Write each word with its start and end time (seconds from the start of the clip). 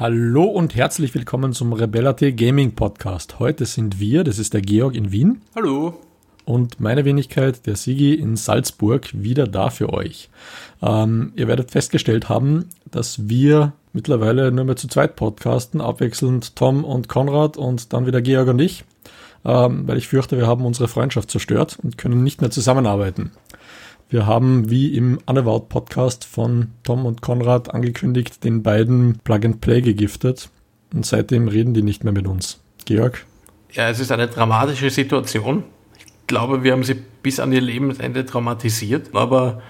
Hallo 0.00 0.44
und 0.44 0.74
herzlich 0.76 1.14
willkommen 1.14 1.52
zum 1.52 1.74
Rebellate 1.74 2.32
Gaming 2.32 2.74
Podcast. 2.74 3.38
Heute 3.38 3.66
sind 3.66 4.00
wir, 4.00 4.24
das 4.24 4.38
ist 4.38 4.54
der 4.54 4.62
Georg 4.62 4.94
in 4.94 5.12
Wien. 5.12 5.42
Hallo. 5.54 6.00
Und 6.46 6.80
meine 6.80 7.04
Wenigkeit, 7.04 7.66
der 7.66 7.76
Sigi 7.76 8.14
in 8.14 8.36
Salzburg, 8.36 9.10
wieder 9.12 9.46
da 9.46 9.68
für 9.68 9.92
euch. 9.92 10.30
Ähm, 10.80 11.34
ihr 11.36 11.48
werdet 11.48 11.70
festgestellt 11.70 12.30
haben, 12.30 12.70
dass 12.90 13.28
wir 13.28 13.74
mittlerweile 13.92 14.50
nur 14.50 14.64
mehr 14.64 14.76
zu 14.76 14.88
zweit 14.88 15.16
podcasten, 15.16 15.82
abwechselnd 15.82 16.56
Tom 16.56 16.82
und 16.82 17.08
Konrad 17.08 17.58
und 17.58 17.92
dann 17.92 18.06
wieder 18.06 18.22
Georg 18.22 18.48
und 18.48 18.58
ich, 18.58 18.84
ähm, 19.44 19.86
weil 19.86 19.98
ich 19.98 20.08
fürchte, 20.08 20.38
wir 20.38 20.46
haben 20.46 20.64
unsere 20.64 20.88
Freundschaft 20.88 21.30
zerstört 21.30 21.76
und 21.82 21.98
können 21.98 22.24
nicht 22.24 22.40
mehr 22.40 22.50
zusammenarbeiten. 22.50 23.32
Wir 24.10 24.26
haben 24.26 24.68
wie 24.68 24.96
im 24.96 25.20
Unabout 25.26 25.68
Podcast 25.68 26.24
von 26.24 26.72
Tom 26.82 27.06
und 27.06 27.22
Konrad 27.22 27.72
angekündigt, 27.72 28.42
den 28.42 28.60
beiden 28.64 29.20
Plug 29.22 29.44
and 29.44 29.60
Play 29.60 29.82
gegiftet 29.82 30.50
und 30.92 31.06
seitdem 31.06 31.46
reden 31.46 31.74
die 31.74 31.82
nicht 31.82 32.02
mehr 32.02 32.12
mit 32.12 32.26
uns. 32.26 32.60
Georg? 32.86 33.24
Ja, 33.70 33.88
es 33.88 34.00
ist 34.00 34.10
eine 34.10 34.26
dramatische 34.26 34.90
Situation. 34.90 35.62
Ich 35.96 36.06
glaube, 36.26 36.64
wir 36.64 36.72
haben 36.72 36.82
sie 36.82 36.94
bis 37.22 37.38
an 37.38 37.52
ihr 37.52 37.60
Lebensende 37.60 38.26
traumatisiert, 38.26 39.14
aber 39.14 39.62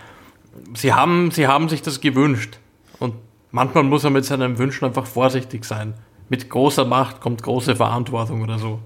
sie 0.73 0.95
haben, 0.95 1.30
sie 1.33 1.47
haben 1.47 1.69
sich 1.69 1.83
das 1.83 2.01
gewünscht. 2.01 2.61
Und 2.99 3.16
manchmal 3.51 3.85
muss 3.85 4.05
man 4.05 4.15
mit 4.15 4.25
seinen 4.25 4.57
Wünschen 4.57 4.87
einfach 4.87 5.05
vorsichtig 5.05 5.66
sein. 5.66 5.93
Mit 6.30 6.49
großer 6.49 6.87
Macht 6.87 7.21
kommt 7.21 7.43
große 7.43 7.77
Verantwortung 7.77 8.41
oder 8.41 8.59
so. 8.59 8.80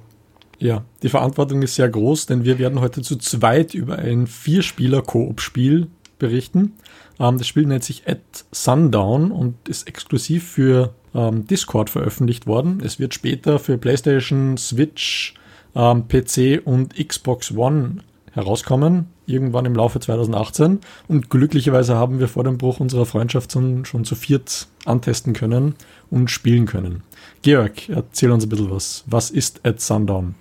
Ja, 0.58 0.84
die 1.02 1.08
Verantwortung 1.08 1.62
ist 1.62 1.74
sehr 1.74 1.88
groß, 1.88 2.26
denn 2.26 2.44
wir 2.44 2.58
werden 2.58 2.80
heute 2.80 3.02
zu 3.02 3.16
zweit 3.16 3.74
über 3.74 3.98
ein 3.98 4.26
Vierspieler-Koop-Spiel 4.26 5.88
berichten. 6.18 6.72
Ähm, 7.18 7.38
das 7.38 7.46
Spiel 7.46 7.66
nennt 7.66 7.84
sich 7.84 8.08
At 8.08 8.20
Sundown 8.52 9.30
und 9.30 9.68
ist 9.68 9.88
exklusiv 9.88 10.48
für 10.48 10.94
ähm, 11.14 11.46
Discord 11.46 11.90
veröffentlicht 11.90 12.46
worden. 12.46 12.80
Es 12.84 12.98
wird 12.98 13.14
später 13.14 13.58
für 13.58 13.78
PlayStation, 13.78 14.56
Switch, 14.56 15.34
ähm, 15.74 16.08
PC 16.08 16.62
und 16.64 16.94
Xbox 16.96 17.52
One 17.52 17.98
herauskommen, 18.32 19.06
irgendwann 19.26 19.64
im 19.64 19.74
Laufe 19.74 20.00
2018. 20.00 20.80
Und 21.08 21.30
glücklicherweise 21.30 21.96
haben 21.96 22.18
wir 22.20 22.28
vor 22.28 22.44
dem 22.44 22.58
Bruch 22.58 22.80
unserer 22.80 23.06
Freundschaft 23.06 23.52
schon, 23.52 23.84
schon 23.84 24.04
zu 24.04 24.14
viert 24.14 24.68
antesten 24.84 25.32
können 25.32 25.74
und 26.10 26.30
spielen 26.30 26.66
können. 26.66 27.02
Georg, 27.42 27.88
erzähl 27.88 28.30
uns 28.30 28.44
ein 28.44 28.48
bisschen 28.48 28.70
was. 28.70 29.04
Was 29.06 29.30
ist 29.30 29.66
At 29.66 29.80
Sundown? 29.80 30.34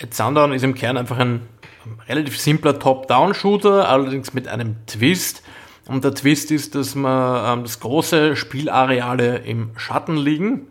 At 0.00 0.14
Sundown 0.14 0.52
ist 0.52 0.64
im 0.64 0.74
Kern 0.74 0.96
einfach 0.96 1.18
ein 1.18 1.42
relativ 2.08 2.38
simpler 2.38 2.78
Top-Down-Shooter, 2.78 3.88
allerdings 3.88 4.34
mit 4.34 4.48
einem 4.48 4.76
Twist. 4.86 5.42
Und 5.86 6.04
der 6.04 6.14
Twist 6.14 6.50
ist, 6.50 6.74
dass 6.74 6.94
man 6.94 7.58
ähm, 7.58 7.64
das 7.64 7.80
große 7.80 8.36
Spielareale 8.36 9.38
im 9.38 9.70
Schatten 9.76 10.16
liegen. 10.16 10.68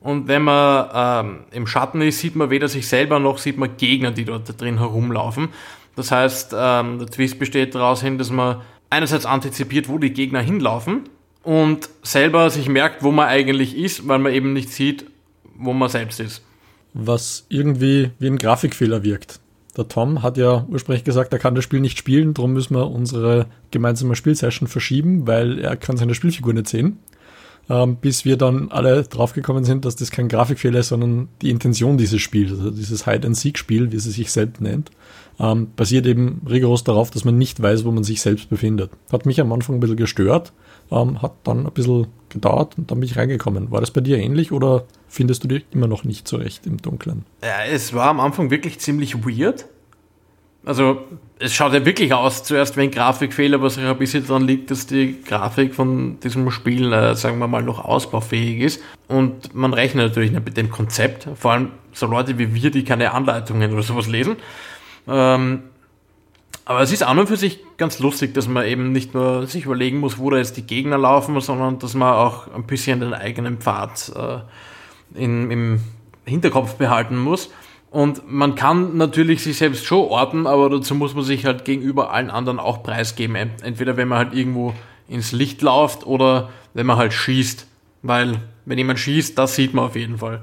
Und 0.00 0.28
wenn 0.28 0.42
man 0.42 0.88
ähm, 0.94 1.38
im 1.50 1.66
Schatten 1.66 2.00
ist, 2.00 2.18
sieht 2.18 2.36
man 2.36 2.50
weder 2.50 2.68
sich 2.68 2.88
selber 2.88 3.18
noch 3.18 3.38
sieht 3.38 3.58
man 3.58 3.76
Gegner, 3.76 4.10
die 4.10 4.24
dort 4.24 4.60
drin 4.60 4.78
herumlaufen. 4.78 5.48
Das 5.96 6.12
heißt, 6.12 6.54
ähm, 6.56 6.98
der 6.98 7.08
Twist 7.08 7.38
besteht 7.38 7.74
daraus 7.74 8.02
hin, 8.02 8.18
dass 8.18 8.30
man 8.30 8.60
einerseits 8.90 9.26
antizipiert, 9.26 9.88
wo 9.88 9.98
die 9.98 10.12
Gegner 10.12 10.40
hinlaufen 10.40 11.08
und 11.42 11.88
selber 12.02 12.50
sich 12.50 12.68
merkt, 12.68 13.02
wo 13.02 13.10
man 13.10 13.28
eigentlich 13.28 13.76
ist, 13.76 14.06
weil 14.06 14.18
man 14.18 14.32
eben 14.32 14.52
nicht 14.52 14.70
sieht, 14.70 15.06
wo 15.56 15.72
man 15.72 15.88
selbst 15.88 16.20
ist. 16.20 16.42
Was 16.92 17.46
irgendwie 17.48 18.10
wie 18.18 18.28
ein 18.28 18.38
Grafikfehler 18.38 19.02
wirkt. 19.02 19.40
Der 19.76 19.88
Tom 19.88 20.22
hat 20.22 20.38
ja 20.38 20.66
ursprünglich 20.68 21.04
gesagt, 21.04 21.32
er 21.32 21.38
kann 21.38 21.54
das 21.54 21.64
Spiel 21.64 21.80
nicht 21.80 21.98
spielen, 21.98 22.32
darum 22.32 22.54
müssen 22.54 22.74
wir 22.74 22.90
unsere 22.90 23.46
gemeinsame 23.70 24.16
Spielsession 24.16 24.68
verschieben, 24.68 25.26
weil 25.26 25.58
er 25.58 25.76
kann 25.76 25.98
seine 25.98 26.14
Spielfigur 26.14 26.54
nicht 26.54 26.68
sehen. 26.68 26.98
Ähm, 27.68 27.96
bis 27.96 28.24
wir 28.24 28.36
dann 28.36 28.70
alle 28.70 29.02
draufgekommen 29.02 29.64
sind, 29.64 29.84
dass 29.84 29.96
das 29.96 30.12
kein 30.12 30.28
Grafikfehler 30.28 30.80
ist, 30.80 30.88
sondern 30.88 31.28
die 31.42 31.50
Intention 31.50 31.98
dieses 31.98 32.20
Spiels, 32.20 32.52
also 32.52 32.70
dieses 32.70 33.06
Hide-and-Seek-Spiel, 33.06 33.90
wie 33.90 33.96
es 33.96 34.04
sich 34.04 34.30
selbst 34.30 34.60
nennt, 34.60 34.92
ähm, 35.40 35.68
basiert 35.74 36.06
eben 36.06 36.42
rigoros 36.48 36.84
darauf, 36.84 37.10
dass 37.10 37.24
man 37.24 37.36
nicht 37.36 37.60
weiß, 37.60 37.84
wo 37.84 37.90
man 37.90 38.04
sich 38.04 38.20
selbst 38.20 38.48
befindet. 38.48 38.90
Hat 39.10 39.26
mich 39.26 39.40
am 39.40 39.52
Anfang 39.52 39.76
ein 39.76 39.80
bisschen 39.80 39.96
gestört, 39.96 40.52
ähm, 40.90 41.20
hat 41.22 41.32
dann 41.42 41.66
ein 41.66 41.72
bisschen 41.72 42.06
gedauert 42.28 42.78
und 42.78 42.90
dann 42.90 43.00
bin 43.00 43.08
ich 43.08 43.16
reingekommen. 43.16 43.70
War 43.70 43.80
das 43.80 43.90
bei 43.90 44.00
dir 44.00 44.18
ähnlich 44.18 44.52
oder 44.52 44.84
findest 45.08 45.44
du 45.44 45.48
dich 45.48 45.64
immer 45.72 45.88
noch 45.88 46.04
nicht 46.04 46.28
so 46.28 46.36
recht 46.36 46.66
im 46.66 46.78
Dunkeln? 46.78 47.24
Ja, 47.42 47.64
es 47.68 47.92
war 47.94 48.08
am 48.08 48.20
Anfang 48.20 48.50
wirklich 48.50 48.78
ziemlich 48.78 49.26
weird. 49.26 49.66
Also, 50.66 51.06
es 51.38 51.54
schaut 51.54 51.72
ja 51.74 51.84
wirklich 51.84 52.12
aus, 52.12 52.42
zuerst 52.42 52.76
wie 52.76 52.82
ein 52.82 52.90
Grafikfehler, 52.90 53.62
was 53.62 53.76
ja 53.76 53.92
ein 53.92 53.98
bisschen 53.98 54.26
daran 54.26 54.46
liegt, 54.46 54.72
dass 54.72 54.88
die 54.88 55.22
Grafik 55.22 55.76
von 55.76 56.18
diesem 56.20 56.50
Spiel, 56.50 56.92
äh, 56.92 57.14
sagen 57.14 57.38
wir 57.38 57.46
mal, 57.46 57.62
noch 57.62 57.84
ausbaufähig 57.84 58.60
ist. 58.60 58.82
Und 59.06 59.54
man 59.54 59.72
rechnet 59.72 60.08
natürlich 60.08 60.32
nicht 60.32 60.44
mit 60.44 60.56
dem 60.56 60.70
Konzept, 60.70 61.28
vor 61.36 61.52
allem 61.52 61.70
so 61.92 62.06
Leute 62.06 62.38
wie 62.38 62.52
wir, 62.52 62.72
die 62.72 62.82
keine 62.82 63.12
Anleitungen 63.12 63.72
oder 63.72 63.82
sowas 63.82 64.08
lesen. 64.08 64.36
Ähm, 65.06 65.62
aber 66.64 66.80
es 66.80 66.90
ist 66.90 67.04
an 67.04 67.16
und 67.20 67.28
für 67.28 67.36
sich 67.36 67.60
ganz 67.76 68.00
lustig, 68.00 68.34
dass 68.34 68.48
man 68.48 68.66
eben 68.66 68.90
nicht 68.90 69.14
nur 69.14 69.46
sich 69.46 69.66
überlegen 69.66 69.98
muss, 70.00 70.18
wo 70.18 70.30
da 70.30 70.38
jetzt 70.38 70.56
die 70.56 70.66
Gegner 70.66 70.98
laufen, 70.98 71.40
sondern 71.40 71.78
dass 71.78 71.94
man 71.94 72.12
auch 72.12 72.52
ein 72.52 72.64
bisschen 72.64 72.98
den 72.98 73.14
eigenen 73.14 73.58
Pfad 73.58 74.12
äh, 74.16 75.22
in, 75.22 75.48
im 75.52 75.80
Hinterkopf 76.24 76.74
behalten 76.74 77.16
muss. 77.18 77.50
Und 77.96 78.30
man 78.30 78.56
kann 78.56 78.98
natürlich 78.98 79.42
sich 79.42 79.56
selbst 79.56 79.86
schon 79.86 80.06
orten, 80.08 80.46
aber 80.46 80.68
dazu 80.68 80.94
muss 80.94 81.14
man 81.14 81.24
sich 81.24 81.46
halt 81.46 81.64
gegenüber 81.64 82.12
allen 82.12 82.28
anderen 82.28 82.58
auch 82.58 82.82
preisgeben. 82.82 83.36
Entweder 83.62 83.96
wenn 83.96 84.06
man 84.06 84.18
halt 84.18 84.34
irgendwo 84.34 84.74
ins 85.08 85.32
Licht 85.32 85.62
läuft 85.62 86.06
oder 86.06 86.50
wenn 86.74 86.84
man 86.84 86.98
halt 86.98 87.14
schießt. 87.14 87.66
Weil 88.02 88.42
wenn 88.66 88.76
jemand 88.76 88.98
schießt, 88.98 89.38
das 89.38 89.54
sieht 89.54 89.72
man 89.72 89.86
auf 89.86 89.96
jeden 89.96 90.18
Fall. 90.18 90.42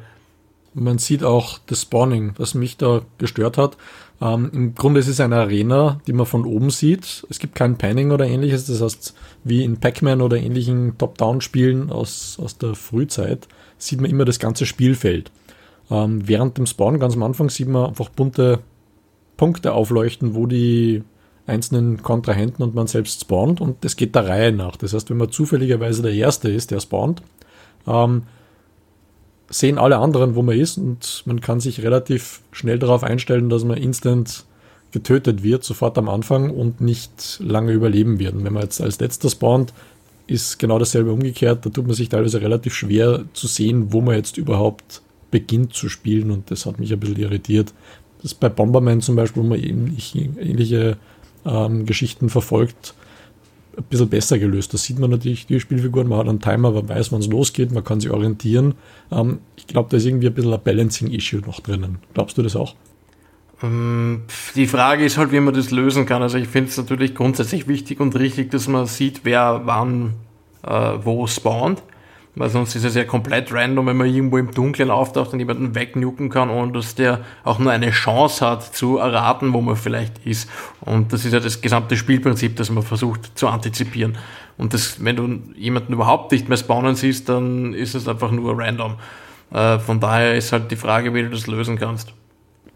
Man 0.73 0.97
sieht 0.97 1.23
auch 1.23 1.59
das 1.67 1.83
Spawning, 1.83 2.33
was 2.37 2.55
mich 2.55 2.77
da 2.77 3.03
gestört 3.19 3.59
hat. 3.59 3.77
Ähm, 4.19 4.49
Im 4.51 4.73
Grunde 4.73 4.99
ist 4.99 5.07
es 5.07 5.19
eine 5.19 5.35
Arena, 5.35 6.01
die 6.07 6.13
man 6.13 6.25
von 6.25 6.45
oben 6.45 6.71
sieht. 6.71 7.23
Es 7.29 7.37
gibt 7.37 7.53
kein 7.53 7.77
Panning 7.77 8.09
oder 8.09 8.25
ähnliches. 8.25 8.65
Das 8.65 8.81
heißt, 8.81 9.13
wie 9.43 9.63
in 9.63 9.79
Pac-Man 9.79 10.21
oder 10.21 10.37
ähnlichen 10.37 10.97
Top-Down-Spielen 10.97 11.91
aus, 11.91 12.39
aus 12.41 12.57
der 12.57 12.73
Frühzeit 12.73 13.47
sieht 13.77 14.01
man 14.01 14.09
immer 14.09 14.25
das 14.25 14.39
ganze 14.39 14.65
Spielfeld. 14.65 15.29
Ähm, 15.91 16.27
während 16.27 16.57
dem 16.57 16.65
Spawn 16.65 16.99
ganz 16.99 17.15
am 17.15 17.23
Anfang 17.23 17.49
sieht 17.49 17.67
man 17.67 17.87
einfach 17.87 18.09
bunte 18.09 18.59
Punkte 19.37 19.73
aufleuchten, 19.73 20.35
wo 20.35 20.45
die 20.45 21.03
einzelnen 21.45 22.01
Kontrahenten 22.01 22.63
und 22.63 22.75
man 22.75 22.87
selbst 22.87 23.21
spawnt 23.21 23.59
und 23.59 23.83
das 23.83 23.95
geht 23.95 24.15
der 24.15 24.27
Reihe 24.27 24.51
nach. 24.51 24.77
Das 24.77 24.93
heißt, 24.93 25.09
wenn 25.09 25.17
man 25.17 25.31
zufälligerweise 25.31 26.01
der 26.01 26.13
Erste 26.13 26.49
ist, 26.49 26.71
der 26.71 26.79
spawnt, 26.79 27.21
ähm, 27.85 28.23
sehen 29.49 29.77
alle 29.77 29.97
anderen, 29.97 30.35
wo 30.35 30.41
man 30.41 30.57
ist 30.57 30.77
und 30.77 31.23
man 31.25 31.41
kann 31.41 31.59
sich 31.59 31.83
relativ 31.83 32.41
schnell 32.51 32.79
darauf 32.79 33.03
einstellen, 33.03 33.49
dass 33.49 33.65
man 33.65 33.77
instant 33.77 34.45
getötet 34.91 35.43
wird, 35.43 35.63
sofort 35.63 35.97
am 35.97 36.07
Anfang 36.07 36.49
und 36.49 36.79
nicht 36.79 37.39
lange 37.41 37.73
überleben 37.73 38.19
wird. 38.19 38.35
Und 38.35 38.45
wenn 38.45 38.53
man 38.53 38.63
jetzt 38.63 38.79
als 38.79 38.99
letzter 38.99 39.29
spawnt, 39.29 39.73
ist 40.27 40.59
genau 40.59 40.79
dasselbe 40.79 41.11
umgekehrt. 41.11 41.65
Da 41.65 41.69
tut 41.69 41.85
man 41.85 41.95
sich 41.95 42.09
teilweise 42.09 42.41
relativ 42.41 42.73
schwer 42.73 43.25
zu 43.33 43.47
sehen, 43.47 43.91
wo 43.91 44.01
man 44.01 44.15
jetzt 44.15 44.37
überhaupt 44.37 45.01
beginnt 45.33 45.73
zu 45.73 45.89
spielen 45.89 46.29
und 46.29 46.51
das 46.51 46.67
hat 46.67 46.79
mich 46.79 46.93
ein 46.93 46.99
bisschen 46.99 47.17
irritiert. 47.17 47.73
Das 48.17 48.33
ist 48.33 48.39
bei 48.39 48.49
Bomberman 48.49 49.01
zum 49.01 49.15
Beispiel, 49.15 49.41
wo 49.41 49.47
man 49.47 49.59
ähnliche 49.59 50.97
ähm, 51.43 51.87
Geschichten 51.87 52.29
verfolgt, 52.29 52.93
ein 53.75 53.83
bisschen 53.85 54.09
besser 54.09 54.37
gelöst. 54.37 54.75
Da 54.75 54.77
sieht 54.77 54.99
man 54.99 55.09
natürlich 55.09 55.47
die 55.47 55.59
Spielfiguren, 55.59 56.07
man 56.07 56.19
hat 56.19 56.29
einen 56.29 56.39
Timer, 56.39 56.69
man 56.69 56.87
weiß, 56.87 57.11
wann 57.11 57.21
es 57.21 57.27
losgeht, 57.27 57.71
man 57.71 57.83
kann 57.83 57.99
sich 57.99 58.11
orientieren. 58.11 58.75
Ähm, 59.11 59.39
ich 59.55 59.65
glaube, 59.65 59.89
da 59.89 59.97
ist 59.97 60.05
irgendwie 60.05 60.27
ein 60.27 60.35
bisschen 60.35 60.53
ein 60.53 60.61
Balancing-Issue 60.63 61.41
noch 61.41 61.59
drinnen. 61.61 61.97
Glaubst 62.13 62.37
du 62.37 62.43
das 62.43 62.55
auch? 62.55 62.75
Ähm, 63.63 64.21
die 64.55 64.67
Frage 64.67 65.03
ist 65.03 65.17
halt, 65.17 65.31
wie 65.31 65.39
man 65.39 65.55
das 65.55 65.71
lösen 65.71 66.05
kann. 66.05 66.21
Also 66.21 66.37
ich 66.37 66.47
finde 66.47 66.69
es 66.69 66.77
natürlich 66.77 67.15
grundsätzlich 67.15 67.67
wichtig 67.67 67.99
und 67.99 68.15
richtig, 68.15 68.51
dass 68.51 68.67
man 68.67 68.85
sieht, 68.85 69.21
wer 69.23 69.61
wann 69.65 70.13
äh, 70.61 70.91
wo 71.03 71.25
spawnt. 71.25 71.81
Weil 72.35 72.49
sonst 72.49 72.75
ist 72.75 72.83
es 72.83 72.95
ja 72.95 73.03
komplett 73.03 73.53
random, 73.53 73.85
wenn 73.85 73.97
man 73.97 74.07
irgendwo 74.07 74.39
im 74.39 74.49
Dunkeln 74.51 74.89
auftaucht 74.89 75.33
und 75.33 75.39
jemanden 75.39 75.75
wegnuken 75.75 76.29
kann, 76.29 76.49
ohne 76.49 76.71
dass 76.71 76.95
der 76.95 77.19
auch 77.43 77.59
nur 77.59 77.71
eine 77.71 77.91
Chance 77.91 78.45
hat 78.45 78.75
zu 78.75 78.97
erraten, 78.97 79.53
wo 79.53 79.61
man 79.61 79.75
vielleicht 79.75 80.25
ist. 80.25 80.49
Und 80.81 81.13
das 81.13 81.25
ist 81.25 81.33
ja 81.33 81.39
das 81.39 81.61
gesamte 81.61 81.95
Spielprinzip, 81.95 82.55
das 82.55 82.71
man 82.71 82.81
versucht 82.81 83.37
zu 83.37 83.47
antizipieren. 83.47 84.17
Und 84.57 84.73
das, 84.73 85.03
wenn 85.03 85.15
du 85.15 85.39
jemanden 85.55 85.93
überhaupt 85.93 86.31
nicht 86.31 86.49
mehr 86.49 86.57
spawnen 86.57 86.95
siehst, 86.95 87.29
dann 87.29 87.75
ist 87.75 87.93
es 87.93 88.07
einfach 88.07 88.31
nur 88.31 88.57
random. 88.57 88.95
Äh, 89.51 89.77
von 89.77 89.99
daher 89.99 90.35
ist 90.35 90.51
halt 90.51 90.71
die 90.71 90.75
Frage, 90.75 91.13
wie 91.13 91.21
du 91.21 91.29
das 91.29 91.45
lösen 91.45 91.77
kannst. 91.77 92.13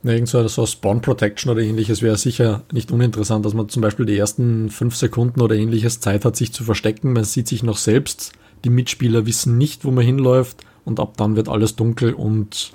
Irgend 0.03 0.30
so, 0.30 0.48
so 0.48 0.65
Spawn 0.68 1.01
Protection 1.01 1.51
oder 1.51 1.62
ähnliches 1.62 2.03
wäre 2.03 2.18
sicher 2.18 2.62
nicht 2.71 2.92
uninteressant, 2.92 3.44
dass 3.44 3.56
man 3.56 3.68
zum 3.68 3.81
Beispiel 3.81 4.06
die 4.06 4.18
ersten 4.18 4.69
fünf 4.69 4.95
Sekunden 4.95 5.42
oder 5.42 5.56
ähnliches 5.56 6.00
Zeit 6.00 6.24
hat, 6.24 6.36
sich 6.36 6.53
zu 6.53 6.63
verstecken. 6.63 7.13
Man 7.13 7.24
sieht 7.24 7.48
sich 7.48 7.63
noch 7.63 7.77
selbst 7.77 8.33
die 8.63 8.69
Mitspieler 8.69 9.25
wissen 9.25 9.57
nicht, 9.57 9.86
wo 9.86 9.92
man 9.92 10.06
hinläuft 10.06 10.65
und 10.86 11.00
ab 11.00 11.15
dann 11.18 11.36
wird 11.36 11.50
alles 11.50 11.75
dunkel 11.75 12.13
und 12.13 12.71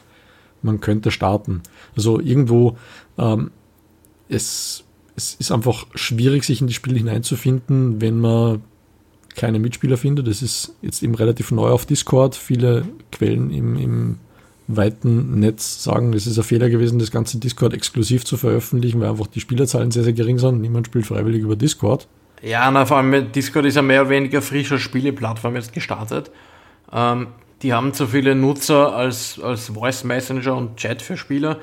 man 0.62 0.81
könnte 0.81 1.11
starten. 1.11 1.62
Also 1.96 2.20
irgendwo, 2.20 2.76
ähm, 3.19 3.50
es, 4.29 4.84
es 5.17 5.34
ist 5.34 5.52
einfach 5.52 5.87
schwierig, 5.94 6.44
sich 6.44 6.61
in 6.61 6.67
die 6.67 6.75
Spiele 6.75 6.99
hineinzufinden, 6.99 8.00
wenn 8.00 8.20
man 8.20 8.62
keine 9.34 9.58
Mitspieler 9.58 9.96
finde. 9.96 10.23
Das 10.23 10.43
ist 10.43 10.75
jetzt 10.82 11.02
eben 11.02 11.14
relativ 11.14 11.50
neu 11.50 11.70
auf 11.70 11.87
Discord. 11.87 12.37
Viele 12.37 12.85
Quellen 13.11 13.50
im, 13.50 13.76
im 13.76 14.19
weiten 14.69 15.40
Netz 15.40 15.82
sagen, 15.82 16.12
es 16.12 16.26
ist 16.26 16.38
ein 16.38 16.44
Fehler 16.44 16.70
gewesen, 16.70 16.99
das 16.99 17.11
ganze 17.11 17.38
Discord 17.38 17.75
exklusiv 17.75 18.25
zu 18.25 18.37
veröffentlichen, 18.37 19.00
weil 19.00 19.11
einfach 19.11 19.26
die 19.26 19.40
Spielerzahlen 19.40 19.90
sehr, 19.90 20.05
sehr 20.05 20.12
gering 20.12 20.38
sind. 20.38 20.61
Niemand 20.61 20.87
spielt 20.87 21.06
freiwillig 21.06 21.43
über 21.43 21.56
Discord. 21.56 22.08
Ja, 22.42 22.68
na, 22.72 22.84
vor 22.84 22.96
allem 22.96 23.30
Discord 23.30 23.66
ist 23.66 23.76
ja 23.76 23.82
mehr 23.82 24.02
oder 24.02 24.10
weniger 24.10 24.42
frischer 24.42 24.78
Spieleplattform 24.78 25.54
jetzt 25.54 25.72
gestartet. 25.72 26.32
Ähm, 26.92 27.28
die 27.62 27.72
haben 27.72 27.94
zu 27.94 28.08
viele 28.08 28.34
Nutzer 28.34 28.94
als, 28.94 29.40
als 29.40 29.68
Voice 29.68 30.02
Messenger 30.02 30.56
und 30.56 30.76
Chat 30.76 31.00
für 31.00 31.16
Spieler. 31.16 31.58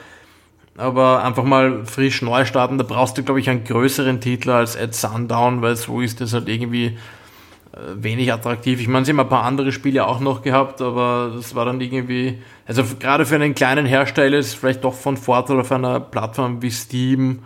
Aber 0.78 1.22
einfach 1.26 1.44
mal 1.44 1.86
frisch 1.86 2.22
neu 2.22 2.46
starten, 2.46 2.78
da 2.78 2.86
brauchst 2.86 3.18
du, 3.18 3.24
glaube 3.24 3.42
ich, 3.42 3.50
einen 3.50 3.66
größeren 3.66 4.22
Titel 4.22 4.52
als 4.52 4.78
At 4.78 4.96
Sundown, 4.96 5.62
weil 5.62 5.76
so 5.76 6.00
ist 6.00 6.22
das 6.22 6.32
halt 6.32 6.48
irgendwie 6.48 6.86
äh, 6.86 7.80
wenig 7.96 8.32
attraktiv. 8.32 8.80
Ich 8.80 8.88
meine, 8.88 9.04
sie 9.04 9.12
haben 9.12 9.20
ein 9.20 9.28
paar 9.28 9.44
andere 9.44 9.74
Spiele 9.74 10.08
auch 10.08 10.22
noch 10.22 10.42
gehabt, 10.42 10.82
aber 10.82 11.34
das 11.36 11.54
war 11.56 11.66
dann 11.66 11.82
irgendwie, 11.82 12.42
also 12.66 12.84
gerade 12.98 13.26
für 13.26 13.36
einen 13.36 13.54
kleinen 13.54 13.86
Hersteller 13.86 14.38
ist 14.38 14.48
es 14.48 14.54
vielleicht 14.54 14.86
doch 14.86 14.94
von 14.94 15.18
Vorteil 15.18 15.60
auf 15.60 15.74
einer 15.74 16.00
Plattform 16.00 16.62
wie 16.62 16.72
Steam 16.72 17.40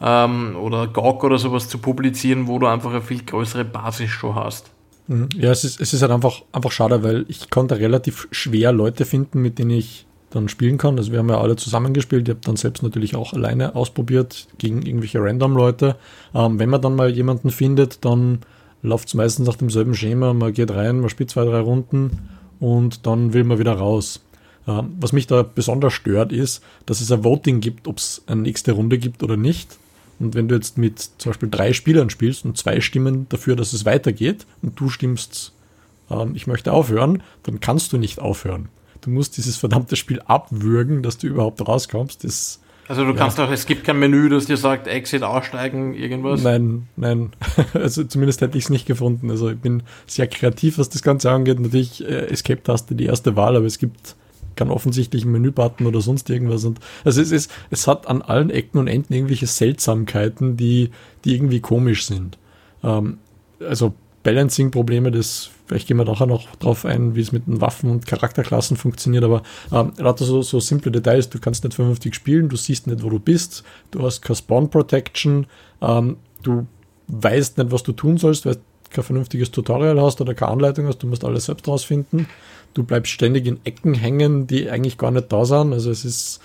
ähm, 0.00 0.56
oder 0.56 0.86
GOG 0.86 1.24
oder 1.24 1.38
sowas 1.38 1.68
zu 1.68 1.78
publizieren, 1.78 2.46
wo 2.46 2.58
du 2.58 2.66
einfach 2.66 2.90
eine 2.90 3.02
viel 3.02 3.22
größere 3.24 3.64
Basis 3.64 4.10
schon 4.10 4.34
hast. 4.34 4.70
Mhm. 5.08 5.28
Ja, 5.36 5.50
es 5.50 5.64
ist, 5.64 5.80
es 5.80 5.92
ist 5.92 6.02
halt 6.02 6.12
einfach, 6.12 6.42
einfach 6.52 6.72
schade, 6.72 7.02
weil 7.02 7.24
ich 7.28 7.50
konnte 7.50 7.78
relativ 7.78 8.28
schwer 8.30 8.72
Leute 8.72 9.04
finden, 9.04 9.42
mit 9.42 9.58
denen 9.58 9.70
ich 9.70 10.06
dann 10.30 10.48
spielen 10.48 10.78
kann. 10.78 10.96
Also 10.96 11.12
wir 11.12 11.18
haben 11.18 11.28
ja 11.28 11.40
alle 11.40 11.56
zusammengespielt. 11.56 12.28
Ich 12.28 12.34
habe 12.34 12.40
dann 12.44 12.56
selbst 12.56 12.82
natürlich 12.82 13.16
auch 13.16 13.32
alleine 13.32 13.74
ausprobiert 13.74 14.46
gegen 14.58 14.82
irgendwelche 14.82 15.20
Random-Leute. 15.20 15.96
Ähm, 16.34 16.58
wenn 16.58 16.70
man 16.70 16.80
dann 16.80 16.94
mal 16.94 17.10
jemanden 17.10 17.50
findet, 17.50 18.04
dann 18.04 18.38
läuft 18.82 19.08
es 19.08 19.14
meistens 19.14 19.48
nach 19.48 19.56
demselben 19.56 19.94
Schema. 19.94 20.32
Man 20.32 20.52
geht 20.52 20.70
rein, 20.70 21.00
man 21.00 21.08
spielt 21.10 21.30
zwei, 21.30 21.44
drei 21.44 21.60
Runden 21.60 22.28
und 22.60 23.06
dann 23.06 23.32
will 23.32 23.44
man 23.44 23.58
wieder 23.58 23.72
raus. 23.72 24.20
Ähm, 24.68 24.96
was 25.00 25.12
mich 25.12 25.26
da 25.26 25.42
besonders 25.42 25.92
stört, 25.92 26.32
ist, 26.32 26.62
dass 26.86 27.00
es 27.00 27.10
ein 27.10 27.24
Voting 27.24 27.60
gibt, 27.60 27.88
ob 27.88 27.98
es 27.98 28.22
eine 28.26 28.42
nächste 28.42 28.72
Runde 28.72 28.98
gibt 28.98 29.22
oder 29.22 29.36
nicht. 29.36 29.76
Und 30.20 30.34
wenn 30.34 30.48
du 30.48 30.54
jetzt 30.54 30.78
mit 30.78 31.00
zum 31.00 31.30
Beispiel 31.30 31.48
drei 31.50 31.72
Spielern 31.72 32.10
spielst 32.10 32.44
und 32.44 32.56
zwei 32.56 32.80
stimmen 32.80 33.26
dafür, 33.30 33.56
dass 33.56 33.72
es 33.72 33.86
weitergeht 33.86 34.46
und 34.62 34.78
du 34.78 34.90
stimmst, 34.90 35.54
ähm, 36.10 36.32
ich 36.34 36.46
möchte 36.46 36.72
aufhören, 36.72 37.22
dann 37.42 37.58
kannst 37.60 37.92
du 37.92 37.98
nicht 37.98 38.20
aufhören. 38.20 38.68
Du 39.00 39.10
musst 39.10 39.38
dieses 39.38 39.56
verdammte 39.56 39.96
Spiel 39.96 40.20
abwürgen, 40.20 41.02
dass 41.02 41.16
du 41.16 41.26
überhaupt 41.26 41.66
rauskommst. 41.66 42.22
Das, 42.24 42.60
also 42.86 43.06
du 43.06 43.14
kannst 43.14 43.38
ja. 43.38 43.46
auch, 43.46 43.50
es 43.50 43.64
gibt 43.64 43.84
kein 43.84 43.98
Menü, 43.98 44.28
das 44.28 44.44
dir 44.44 44.58
sagt, 44.58 44.86
Exit, 44.88 45.22
aussteigen, 45.22 45.94
irgendwas? 45.94 46.42
Nein, 46.42 46.86
nein. 46.96 47.30
Also 47.72 48.04
zumindest 48.04 48.42
hätte 48.42 48.58
ich 48.58 48.64
es 48.64 48.70
nicht 48.70 48.84
gefunden. 48.84 49.30
Also 49.30 49.48
ich 49.48 49.58
bin 49.58 49.84
sehr 50.06 50.26
kreativ, 50.26 50.76
was 50.76 50.90
das 50.90 51.02
Ganze 51.02 51.30
angeht. 51.30 51.58
Natürlich 51.60 52.04
äh, 52.04 52.26
Escape-Taste 52.26 52.94
die 52.94 53.06
erste 53.06 53.36
Wahl, 53.36 53.56
aber 53.56 53.64
es 53.64 53.78
gibt 53.78 54.16
keinen 54.60 54.70
offensichtlichen 54.70 55.32
Menübutton 55.32 55.86
oder 55.86 56.00
sonst 56.00 56.28
irgendwas. 56.30 56.64
Und 56.64 56.78
also 57.04 57.20
es 57.20 57.32
ist, 57.32 57.50
es 57.70 57.86
hat 57.86 58.06
an 58.06 58.22
allen 58.22 58.50
Ecken 58.50 58.78
und 58.78 58.86
Enden 58.86 59.14
irgendwelche 59.14 59.46
Seltsamkeiten, 59.46 60.56
die, 60.56 60.90
die 61.24 61.34
irgendwie 61.34 61.60
komisch 61.60 62.06
sind. 62.06 62.38
Ähm, 62.84 63.18
also 63.66 63.94
Balancing-Probleme, 64.22 65.10
das, 65.10 65.50
vielleicht 65.66 65.88
gehen 65.88 65.96
wir 65.96 66.04
nachher 66.04 66.26
noch 66.26 66.54
drauf 66.56 66.84
ein, 66.84 67.14
wie 67.14 67.20
es 67.20 67.32
mit 67.32 67.46
den 67.46 67.62
Waffen 67.62 67.90
und 67.90 68.06
Charakterklassen 68.06 68.76
funktioniert, 68.76 69.24
aber 69.24 69.42
ähm, 69.72 69.92
lauter 69.96 70.26
so, 70.26 70.42
so 70.42 70.60
simple 70.60 70.92
Details, 70.92 71.30
du 71.30 71.38
kannst 71.38 71.64
nicht 71.64 71.74
vernünftig 71.74 72.14
spielen, 72.14 72.50
du 72.50 72.56
siehst 72.56 72.86
nicht, 72.86 73.02
wo 73.02 73.08
du 73.08 73.18
bist, 73.18 73.64
du 73.90 74.02
hast 74.02 74.20
keine 74.20 74.36
Spawn-Protection, 74.36 75.46
ähm, 75.80 76.18
du 76.42 76.66
weißt 77.08 77.56
nicht, 77.56 77.72
was 77.72 77.82
du 77.82 77.92
tun 77.92 78.18
sollst, 78.18 78.44
weil 78.44 78.56
du 78.56 78.60
kein 78.90 79.04
vernünftiges 79.04 79.50
Tutorial 79.50 80.00
hast 80.00 80.20
oder 80.20 80.34
keine 80.34 80.52
Anleitung 80.52 80.86
hast, 80.86 81.02
du 81.02 81.06
musst 81.06 81.24
alles 81.24 81.46
selbst 81.46 81.66
rausfinden, 81.68 82.28
du 82.74 82.82
bleibst 82.82 83.12
ständig 83.12 83.46
in 83.46 83.60
Ecken 83.64 83.94
hängen, 83.94 84.46
die 84.46 84.70
eigentlich 84.70 84.98
gar 84.98 85.10
nicht 85.10 85.32
da 85.32 85.44
sind, 85.44 85.72
also 85.72 85.90
es 85.90 86.04
ist 86.04 86.40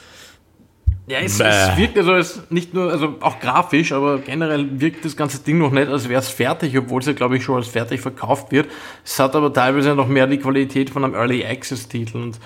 ja, 1.07 1.19
es, 1.19 1.39
es, 1.39 1.77
wirkt 1.77 1.97
also 1.99 2.15
es 2.15 2.41
nicht 2.49 2.73
nur, 2.73 2.91
also 2.91 3.17
auch 3.21 3.39
grafisch, 3.39 3.91
aber 3.91 4.17
generell 4.19 4.79
wirkt 4.79 5.05
das 5.05 5.15
ganze 5.15 5.43
Ding 5.43 5.59
noch 5.59 5.71
nicht, 5.71 5.87
als 5.87 6.09
wäre 6.09 6.19
es 6.19 6.29
fertig, 6.29 6.75
obwohl 6.75 6.99
es 6.99 7.05
ja, 7.05 7.13
glaube 7.13 7.37
ich, 7.37 7.43
schon 7.43 7.57
als 7.57 7.67
fertig 7.67 8.01
verkauft 8.01 8.51
wird. 8.51 8.67
Es 9.03 9.19
hat 9.19 9.35
aber 9.35 9.53
teilweise 9.53 9.93
noch 9.93 10.07
mehr 10.07 10.25
die 10.25 10.39
Qualität 10.39 10.89
von 10.89 11.03
einem 11.03 11.13
Early 11.13 11.45
Access 11.45 11.87
Titel 11.87 12.17
und 12.17 12.39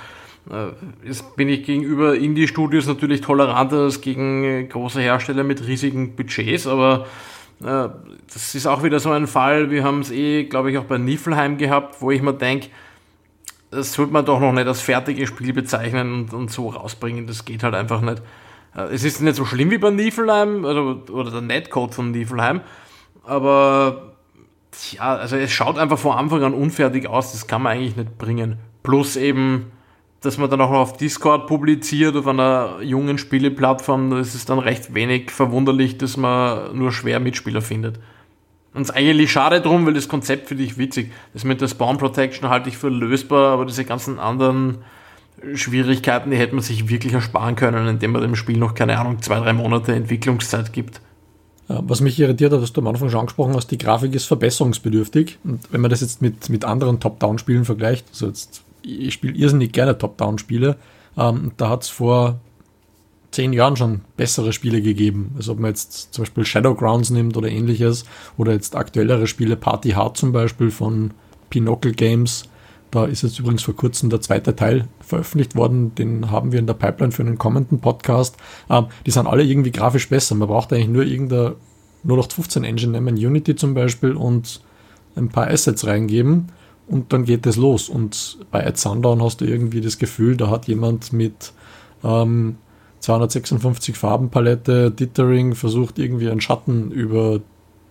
äh, 0.51 0.73
jetzt 1.07 1.37
bin 1.37 1.47
ich 1.47 1.63
gegenüber 1.63 2.15
Indie-Studios 2.15 2.85
natürlich 2.87 3.21
toleranter 3.21 3.77
als 3.83 4.01
gegen 4.01 4.43
äh, 4.43 4.63
große 4.65 4.99
Hersteller 4.99 5.45
mit 5.45 5.65
riesigen 5.65 6.17
Budgets, 6.17 6.67
aber 6.67 7.05
äh, 7.05 7.07
das 7.61 8.55
ist 8.55 8.67
auch 8.67 8.83
wieder 8.83 8.99
so 8.99 9.11
ein 9.11 9.27
Fall, 9.27 9.69
wir 9.69 9.83
haben 9.83 9.99
es 9.99 10.11
eh, 10.11 10.45
glaube 10.45 10.71
ich, 10.71 10.77
auch 10.77 10.85
bei 10.85 10.97
Niflheim 10.97 11.57
gehabt, 11.57 12.01
wo 12.01 12.09
ich 12.11 12.21
mir 12.21 12.33
denke, 12.33 12.69
das 13.69 13.93
sollte 13.93 14.13
man 14.13 14.25
doch 14.25 14.39
noch 14.39 14.53
nicht 14.53 14.67
als 14.67 14.81
fertiges 14.81 15.29
Spiel 15.29 15.53
bezeichnen 15.53 16.13
und, 16.13 16.33
und 16.33 16.51
so 16.51 16.69
rausbringen, 16.69 17.27
das 17.27 17.45
geht 17.45 17.63
halt 17.63 17.75
einfach 17.75 18.01
nicht. 18.01 18.21
Äh, 18.75 18.93
es 18.93 19.03
ist 19.03 19.21
nicht 19.21 19.35
so 19.35 19.45
schlimm 19.45 19.71
wie 19.71 19.77
bei 19.77 19.89
Niflheim, 19.89 20.63
also, 20.63 21.03
oder 21.11 21.31
der 21.31 21.41
Netcode 21.41 21.93
von 21.93 22.11
Niflheim, 22.11 22.61
aber 23.25 24.13
ja, 24.91 25.15
also 25.15 25.35
es 25.35 25.51
schaut 25.51 25.77
einfach 25.77 25.97
von 25.97 26.17
Anfang 26.17 26.43
an 26.43 26.53
unfertig 26.53 27.07
aus, 27.07 27.33
das 27.33 27.47
kann 27.47 27.61
man 27.61 27.73
eigentlich 27.73 27.97
nicht 27.97 28.17
bringen. 28.17 28.59
Plus 28.83 29.17
eben, 29.17 29.71
dass 30.21 30.37
man 30.37 30.49
dann 30.49 30.61
auch 30.61 30.71
auf 30.71 30.97
Discord 30.97 31.47
publiziert, 31.47 32.15
auf 32.15 32.27
einer 32.27 32.81
jungen 32.81 33.17
Spieleplattform, 33.17 34.09
da 34.09 34.19
ist 34.19 34.35
es 34.35 34.45
dann 34.45 34.59
recht 34.59 34.93
wenig 34.93 35.31
verwunderlich, 35.31 35.97
dass 35.97 36.17
man 36.17 36.77
nur 36.77 36.91
schwer 36.91 37.19
Mitspieler 37.19 37.61
findet. 37.61 37.99
Und 38.73 38.83
es 38.83 38.89
ist 38.89 38.95
eigentlich 38.95 39.31
schade 39.31 39.61
drum, 39.61 39.85
weil 39.85 39.93
das 39.93 40.07
Konzept 40.07 40.49
finde 40.49 40.63
ich 40.63 40.77
witzig. 40.77 41.11
Das 41.33 41.43
mit 41.43 41.61
der 41.61 41.67
Spawn 41.67 41.97
Protection 41.97 42.49
halte 42.49 42.69
ich 42.69 42.77
für 42.77 42.89
lösbar, 42.89 43.53
aber 43.53 43.65
diese 43.65 43.85
ganzen 43.85 44.19
anderen 44.19 44.79
Schwierigkeiten, 45.55 46.31
die 46.31 46.37
hätte 46.37 46.53
man 46.53 46.63
sich 46.63 46.89
wirklich 46.89 47.13
ersparen 47.13 47.55
können, 47.55 47.87
indem 47.87 48.11
man 48.11 48.21
dem 48.21 48.35
Spiel 48.35 48.57
noch, 48.57 48.75
keine 48.75 48.99
Ahnung, 48.99 49.21
zwei, 49.21 49.39
drei 49.39 49.53
Monate 49.53 49.93
Entwicklungszeit 49.95 50.73
gibt. 50.73 51.01
Was 51.67 52.01
mich 52.01 52.19
irritiert 52.19 52.51
hat, 52.51 52.61
was 52.61 52.73
du 52.73 52.81
am 52.81 52.87
Anfang 52.87 53.09
schon 53.09 53.21
angesprochen 53.21 53.55
hast, 53.55 53.67
die 53.67 53.77
Grafik 53.77 54.13
ist 54.15 54.25
verbesserungsbedürftig. 54.25 55.37
Und 55.43 55.61
wenn 55.71 55.81
man 55.81 55.91
das 55.91 56.01
jetzt 56.01 56.21
mit, 56.21 56.49
mit 56.49 56.65
anderen 56.65 56.99
Top-Down-Spielen 56.99 57.63
vergleicht, 57.63 58.07
also 58.09 58.27
jetzt, 58.27 58.63
ich 58.81 59.13
spiele 59.13 59.35
irrsinnig 59.35 59.71
gerne 59.71 59.97
Top-Down-Spiele, 59.97 60.77
ähm, 61.17 61.51
da 61.57 61.69
hat 61.69 61.83
es 61.83 61.89
vor 61.89 62.39
zehn 63.31 63.53
Jahren 63.53 63.75
schon 63.75 64.01
bessere 64.17 64.53
Spiele 64.53 64.81
gegeben. 64.81 65.33
Also 65.37 65.51
ob 65.51 65.59
man 65.59 65.71
jetzt 65.71 66.13
zum 66.13 66.23
Beispiel 66.23 66.45
Shadowgrounds 66.45 67.11
nimmt 67.11 67.37
oder 67.37 67.49
ähnliches, 67.49 68.05
oder 68.37 68.53
jetzt 68.53 68.75
aktuellere 68.75 69.27
Spiele, 69.27 69.55
Party 69.55 69.91
Hard 69.91 70.17
zum 70.17 70.31
Beispiel 70.31 70.71
von 70.71 71.11
Pinochle 71.49 71.91
Games, 71.91 72.45
da 72.91 73.05
ist 73.05 73.21
jetzt 73.21 73.37
übrigens 73.39 73.61
vor 73.61 73.75
kurzem 73.75 74.09
der 74.09 74.21
zweite 74.21 74.55
Teil 74.55 74.87
veröffentlicht 74.99 75.55
worden. 75.55 75.93
Den 75.93 76.31
haben 76.31 76.51
wir 76.51 76.59
in 76.59 76.65
der 76.65 76.73
Pipeline 76.73 77.11
für 77.11 77.21
einen 77.21 77.37
kommenden 77.37 77.79
Podcast. 77.79 78.35
Ähm, 78.69 78.87
die 79.05 79.11
sind 79.11 79.27
alle 79.27 79.43
irgendwie 79.43 79.71
grafisch 79.71 80.09
besser. 80.09 80.33
Man 80.33 80.47
braucht 80.47 80.73
eigentlich 80.73 80.87
nur 80.87 81.03
irgendeine 81.03 81.55
0815 82.03 82.63
Engine 82.63 82.93
nehmen, 82.93 83.15
Unity 83.15 83.55
zum 83.55 83.75
Beispiel, 83.75 84.13
und 84.13 84.61
ein 85.15 85.29
paar 85.29 85.47
Assets 85.47 85.85
reingeben 85.85 86.51
und 86.89 87.13
dann 87.13 87.25
geht 87.25 87.45
es 87.45 87.55
los. 87.55 87.87
Und 87.87 88.37
bei 88.51 88.65
Ad 88.65 88.77
Sundown 88.77 89.21
hast 89.23 89.41
du 89.41 89.45
irgendwie 89.45 89.81
das 89.81 89.97
Gefühl, 89.97 90.35
da 90.35 90.49
hat 90.49 90.67
jemand 90.67 91.13
mit 91.13 91.53
ähm, 92.03 92.57
256 92.99 93.95
Farbenpalette, 93.95 94.91
Dithering 94.91 95.55
versucht 95.55 95.99
irgendwie 95.99 96.29
einen 96.29 96.41
Schatten 96.41 96.91
über 96.91 97.39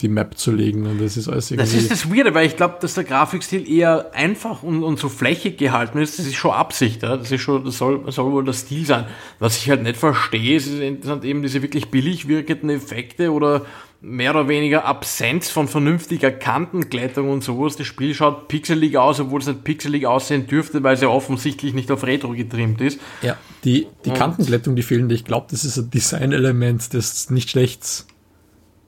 die 0.00 0.08
Map 0.08 0.38
zu 0.38 0.52
legen 0.52 0.86
und 0.86 1.00
das 1.00 1.16
ist 1.16 1.28
alles 1.28 1.50
irgendwie. 1.50 1.70
Das 1.70 1.74
ist 1.74 1.90
das 1.90 2.12
Weirde, 2.12 2.32
weil 2.32 2.46
ich 2.46 2.56
glaube, 2.56 2.76
dass 2.80 2.94
der 2.94 3.04
Grafikstil 3.04 3.68
eher 3.68 4.14
einfach 4.14 4.62
und, 4.62 4.84
und 4.84 4.98
so 4.98 5.08
flächig 5.08 5.58
gehalten 5.58 5.98
ist. 5.98 6.18
Das 6.18 6.26
ist 6.26 6.36
schon 6.36 6.52
Absicht, 6.52 7.02
ja? 7.02 7.16
das 7.16 7.32
ist 7.32 7.40
schon, 7.40 7.64
das 7.64 7.78
soll, 7.78 8.10
soll 8.12 8.30
wohl 8.30 8.44
der 8.44 8.52
Stil 8.52 8.86
sein. 8.86 9.06
Was 9.38 9.56
ich 9.56 9.68
halt 9.70 9.82
nicht 9.82 9.96
verstehe, 9.96 10.60
sind 10.60 11.24
eben 11.24 11.42
diese 11.42 11.62
wirklich 11.62 11.90
billig 11.90 12.28
wirkenden 12.28 12.70
Effekte 12.70 13.32
oder 13.32 13.62
mehr 14.00 14.30
oder 14.30 14.46
weniger 14.46 14.84
Absenz 14.84 15.50
von 15.50 15.66
vernünftiger 15.66 16.30
Kantenglättung 16.30 17.30
und 17.30 17.42
sowas. 17.42 17.76
Das 17.76 17.86
Spiel 17.86 18.14
schaut 18.14 18.48
pixelig 18.48 18.96
aus, 18.96 19.18
obwohl 19.18 19.40
es 19.40 19.46
nicht 19.46 19.64
pixelig 19.64 20.06
aussehen 20.06 20.46
dürfte, 20.46 20.82
weil 20.82 20.94
es 20.94 21.00
ja 21.00 21.08
offensichtlich 21.08 21.74
nicht 21.74 21.90
auf 21.90 22.04
Retro 22.04 22.30
getrimmt 22.30 22.80
ist. 22.80 23.00
Ja, 23.22 23.36
die, 23.64 23.88
die 24.04 24.10
Kantenglättung, 24.10 24.76
die 24.76 24.82
fehlende, 24.82 25.14
ich 25.14 25.24
glaube, 25.24 25.48
das 25.50 25.64
ist 25.64 25.78
ein 25.78 25.90
Designelement, 25.90 26.94
das 26.94 27.30
nicht 27.30 27.50
schlecht 27.50 28.06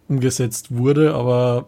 umgesetzt 0.06 0.76
wurde, 0.76 1.14
aber 1.14 1.66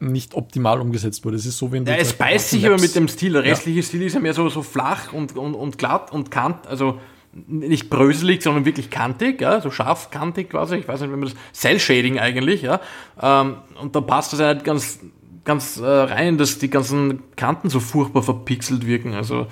nicht 0.00 0.34
optimal 0.34 0.80
umgesetzt 0.80 1.24
wurde. 1.24 1.36
Es 1.36 1.46
ist 1.46 1.56
so, 1.56 1.72
wenn. 1.72 1.86
Ja, 1.86 1.94
es 1.96 2.12
beißt 2.12 2.50
sich 2.50 2.66
aber 2.66 2.78
mit 2.78 2.94
dem 2.94 3.08
Stil. 3.08 3.32
Der 3.32 3.44
restliche 3.44 3.80
ja. 3.80 3.86
Stil 3.86 4.02
ist 4.02 4.14
ja 4.14 4.20
mehr 4.20 4.34
so, 4.34 4.50
so 4.50 4.62
flach 4.62 5.14
und, 5.14 5.36
und, 5.36 5.54
und 5.54 5.78
glatt 5.78 6.12
und 6.12 6.30
kant, 6.30 6.66
also 6.66 7.00
nicht 7.46 7.90
bröselig, 7.90 8.42
sondern 8.42 8.64
wirklich 8.64 8.90
kantig, 8.90 9.40
ja, 9.40 9.60
so 9.60 9.70
scharfkantig 9.70 10.50
quasi. 10.50 10.76
Ich 10.76 10.88
weiß 10.88 11.00
nicht, 11.00 11.10
wie 11.10 11.16
man 11.16 11.28
das. 11.28 11.34
Cell 11.52 11.80
Shading 11.80 12.18
eigentlich, 12.18 12.62
ja. 12.62 12.80
Ähm, 13.20 13.56
und 13.80 13.96
da 13.96 14.00
passt 14.00 14.32
das 14.32 14.40
nicht 14.40 14.64
ganz, 14.64 15.00
ganz 15.44 15.78
äh, 15.78 15.84
rein, 15.84 16.38
dass 16.38 16.58
die 16.58 16.70
ganzen 16.70 17.22
Kanten 17.36 17.68
so 17.70 17.80
furchtbar 17.80 18.22
verpixelt 18.22 18.86
wirken. 18.86 19.14
Also 19.14 19.46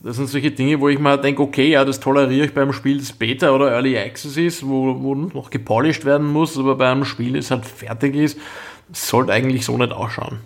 das 0.00 0.16
sind 0.16 0.28
solche 0.28 0.50
Dinge, 0.50 0.80
wo 0.80 0.88
ich 0.88 0.98
mal 0.98 1.16
denke, 1.16 1.42
okay, 1.42 1.70
ja, 1.70 1.84
das 1.84 2.00
toleriere 2.00 2.46
ich 2.46 2.54
beim 2.54 2.72
Spiel, 2.72 2.98
das 2.98 3.12
Beta 3.12 3.50
oder 3.50 3.72
Early 3.72 3.98
Access 3.98 4.36
ist, 4.36 4.66
wo, 4.66 5.02
wo 5.02 5.14
noch 5.14 5.50
gepolished 5.50 6.04
werden 6.04 6.26
muss, 6.26 6.56
aber 6.56 6.76
bei 6.76 6.90
einem 6.90 7.04
Spiel, 7.04 7.32
das 7.34 7.50
halt 7.50 7.66
fertig 7.66 8.14
ist, 8.14 8.38
sollte 8.92 9.32
eigentlich 9.32 9.64
so 9.64 9.76
nicht 9.76 9.92
ausschauen. 9.92 10.38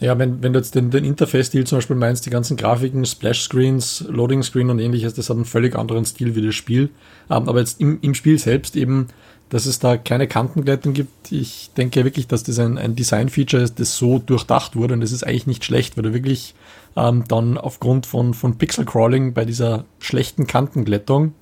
Ja, 0.00 0.18
wenn, 0.18 0.42
wenn 0.42 0.54
du 0.54 0.58
jetzt 0.58 0.74
den, 0.74 0.90
den 0.90 1.04
Interface-Stil 1.04 1.66
zum 1.66 1.78
Beispiel 1.78 1.96
meinst, 1.96 2.24
die 2.24 2.30
ganzen 2.30 2.56
Grafiken, 2.56 3.04
Splash-Screens, 3.04 4.06
Loading-Screen 4.08 4.70
und 4.70 4.78
ähnliches, 4.78 5.12
das 5.12 5.28
hat 5.28 5.36
einen 5.36 5.44
völlig 5.44 5.76
anderen 5.76 6.06
Stil 6.06 6.34
wie 6.34 6.46
das 6.46 6.54
Spiel. 6.54 6.88
Ähm, 7.28 7.48
aber 7.48 7.60
jetzt 7.60 7.80
im, 7.80 7.98
im 8.00 8.14
Spiel 8.14 8.38
selbst 8.38 8.76
eben, 8.76 9.08
dass 9.50 9.66
es 9.66 9.78
da 9.78 9.98
keine 9.98 10.26
Kantenglättung 10.26 10.94
gibt. 10.94 11.30
Ich 11.30 11.70
denke 11.76 12.04
wirklich, 12.04 12.26
dass 12.28 12.42
das 12.44 12.58
ein, 12.58 12.78
ein 12.78 12.96
Design-Feature 12.96 13.62
ist, 13.62 13.78
das 13.78 13.98
so 13.98 14.18
durchdacht 14.18 14.74
wurde 14.74 14.94
und 14.94 15.00
das 15.00 15.12
ist 15.12 15.26
eigentlich 15.26 15.46
nicht 15.46 15.64
schlecht, 15.64 15.96
weil 15.96 16.04
du 16.04 16.14
wirklich 16.14 16.54
ähm, 16.96 17.24
dann 17.28 17.58
aufgrund 17.58 18.06
von, 18.06 18.32
von 18.32 18.56
Pixel-Crawling 18.56 19.34
bei 19.34 19.44
dieser 19.44 19.84
schlechten 19.98 20.46
Kantenglättung 20.46 21.34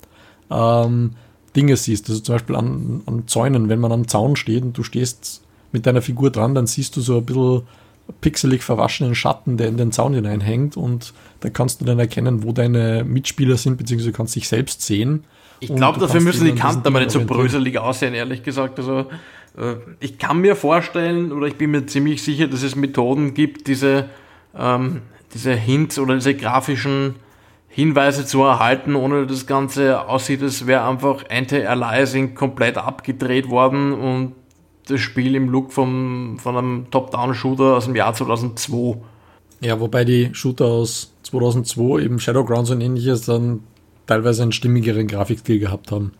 ähm, 0.51 1.11
Dinge 1.55 1.77
siehst. 1.77 2.09
Also 2.09 2.21
zum 2.21 2.35
Beispiel 2.35 2.55
an, 2.57 3.03
an 3.05 3.27
Zäunen, 3.27 3.69
wenn 3.69 3.79
man 3.79 3.93
am 3.93 4.07
Zaun 4.09 4.35
steht 4.35 4.63
und 4.63 4.77
du 4.77 4.83
stehst 4.83 5.43
mit 5.71 5.85
deiner 5.85 6.01
Figur 6.01 6.29
dran, 6.29 6.55
dann 6.55 6.67
siehst 6.67 6.97
du 6.97 7.01
so 7.01 7.17
ein 7.17 7.25
bisschen 7.25 7.61
pixelig 8.21 8.63
verwaschenen 8.63 9.15
Schatten, 9.15 9.57
der 9.57 9.67
in 9.67 9.77
den 9.77 9.91
Zaun 9.91 10.13
hineinhängt 10.13 10.77
und 10.77 11.13
da 11.39 11.49
kannst 11.49 11.81
du 11.81 11.85
dann 11.85 11.99
erkennen, 11.99 12.43
wo 12.43 12.51
deine 12.51 13.03
Mitspieler 13.03 13.57
sind, 13.57 13.77
beziehungsweise 13.77 14.11
kannst 14.11 14.35
dich 14.35 14.47
selbst 14.47 14.81
sehen. 14.81 15.23
Ich 15.59 15.73
glaube, 15.73 15.99
dafür 15.99 16.21
müssen 16.21 16.45
die 16.45 16.55
Kanten 16.55 16.87
aber 16.87 16.99
nicht 16.99 17.11
so 17.11 17.23
bröselig 17.25 17.77
aussehen, 17.77 18.13
ehrlich 18.13 18.43
gesagt. 18.43 18.79
Also 18.79 19.07
äh, 19.57 19.75
ich 19.99 20.17
kann 20.17 20.39
mir 20.39 20.55
vorstellen 20.55 21.31
oder 21.31 21.47
ich 21.47 21.55
bin 21.55 21.71
mir 21.71 21.85
ziemlich 21.85 22.23
sicher, 22.23 22.47
dass 22.47 22.63
es 22.63 22.75
Methoden 22.75 23.33
gibt, 23.33 23.67
diese, 23.67 24.09
ähm, 24.57 25.01
diese 25.33 25.53
Hints 25.53 25.99
oder 25.99 26.15
diese 26.15 26.33
grafischen 26.33 27.15
Hinweise 27.67 28.25
zu 28.25 28.41
erhalten, 28.41 28.95
ohne 28.95 29.25
dass 29.25 29.39
das 29.39 29.47
Ganze 29.47 30.07
aussieht, 30.07 30.41
als 30.41 30.65
wäre 30.65 30.87
einfach 30.87 31.25
Anti-Aliasing 31.29 32.35
komplett 32.35 32.77
abgedreht 32.77 33.49
worden 33.49 33.93
und 33.93 34.33
das 34.89 35.01
Spiel 35.01 35.35
im 35.35 35.49
Look 35.49 35.71
vom, 35.71 36.37
von 36.39 36.57
einem 36.57 36.91
Top-Down-Shooter 36.91 37.77
aus 37.77 37.85
dem 37.85 37.95
Jahr 37.95 38.13
2002. 38.13 38.99
Ja, 39.61 39.79
wobei 39.79 40.05
die 40.05 40.29
Shooter 40.33 40.65
aus 40.65 41.13
2002, 41.23 42.03
eben 42.03 42.19
Shadowgrounds 42.19 42.71
und 42.71 42.81
ähnliches, 42.81 43.21
dann 43.21 43.61
teilweise 44.07 44.41
einen 44.41 44.51
stimmigeren 44.51 45.07
Grafikstil 45.07 45.59
gehabt 45.59 45.91
haben. 45.91 46.13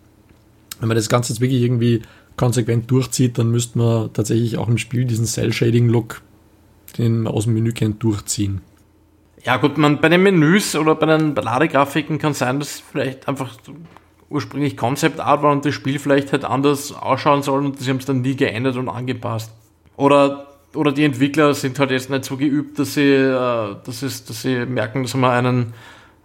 Wenn 0.78 0.88
man 0.88 0.96
das 0.96 1.08
Ganze 1.08 1.32
jetzt 1.32 1.40
wirklich 1.40 1.62
irgendwie 1.62 2.02
konsequent 2.36 2.90
durchzieht, 2.90 3.38
dann 3.38 3.50
müsste 3.50 3.78
man 3.78 4.12
tatsächlich 4.12 4.56
auch 4.56 4.68
im 4.68 4.78
Spiel 4.78 5.04
diesen 5.04 5.26
Cell-Shading-Look, 5.26 6.22
den 6.96 7.22
man 7.22 7.32
aus 7.32 7.44
dem 7.44 7.54
Menü 7.54 7.72
kennt, 7.72 8.02
durchziehen. 8.02 8.60
Ja 9.44 9.56
gut, 9.56 9.78
man, 9.78 10.00
bei 10.00 10.08
den 10.08 10.22
Menüs 10.22 10.76
oder 10.76 10.94
bei 10.94 11.06
den 11.06 11.34
Ladegrafiken 11.34 12.18
kann 12.18 12.34
sein, 12.34 12.60
dass 12.60 12.80
vielleicht 12.80 13.26
einfach 13.26 13.56
ursprünglich 14.30 14.76
Concept 14.76 15.20
Art 15.20 15.42
war 15.42 15.52
und 15.52 15.64
das 15.64 15.74
Spiel 15.74 15.98
vielleicht 15.98 16.32
halt 16.32 16.44
anders 16.44 16.92
ausschauen 16.92 17.42
soll 17.42 17.64
und 17.64 17.78
sie 17.78 17.90
haben 17.90 17.98
es 17.98 18.06
dann 18.06 18.22
nie 18.22 18.36
geändert 18.36 18.76
und 18.76 18.88
angepasst. 18.88 19.50
Oder, 19.96 20.46
oder 20.74 20.92
die 20.92 21.04
Entwickler 21.04 21.52
sind 21.52 21.78
halt 21.78 21.90
jetzt 21.90 22.08
nicht 22.08 22.24
so 22.24 22.36
geübt, 22.36 22.78
dass 22.78 22.94
sie, 22.94 23.12
äh, 23.12 23.76
dass, 23.84 24.02
es, 24.02 24.24
dass 24.24 24.42
sie 24.42 24.64
merken, 24.66 25.02
dass 25.02 25.14
man 25.14 25.30
einen 25.46 25.74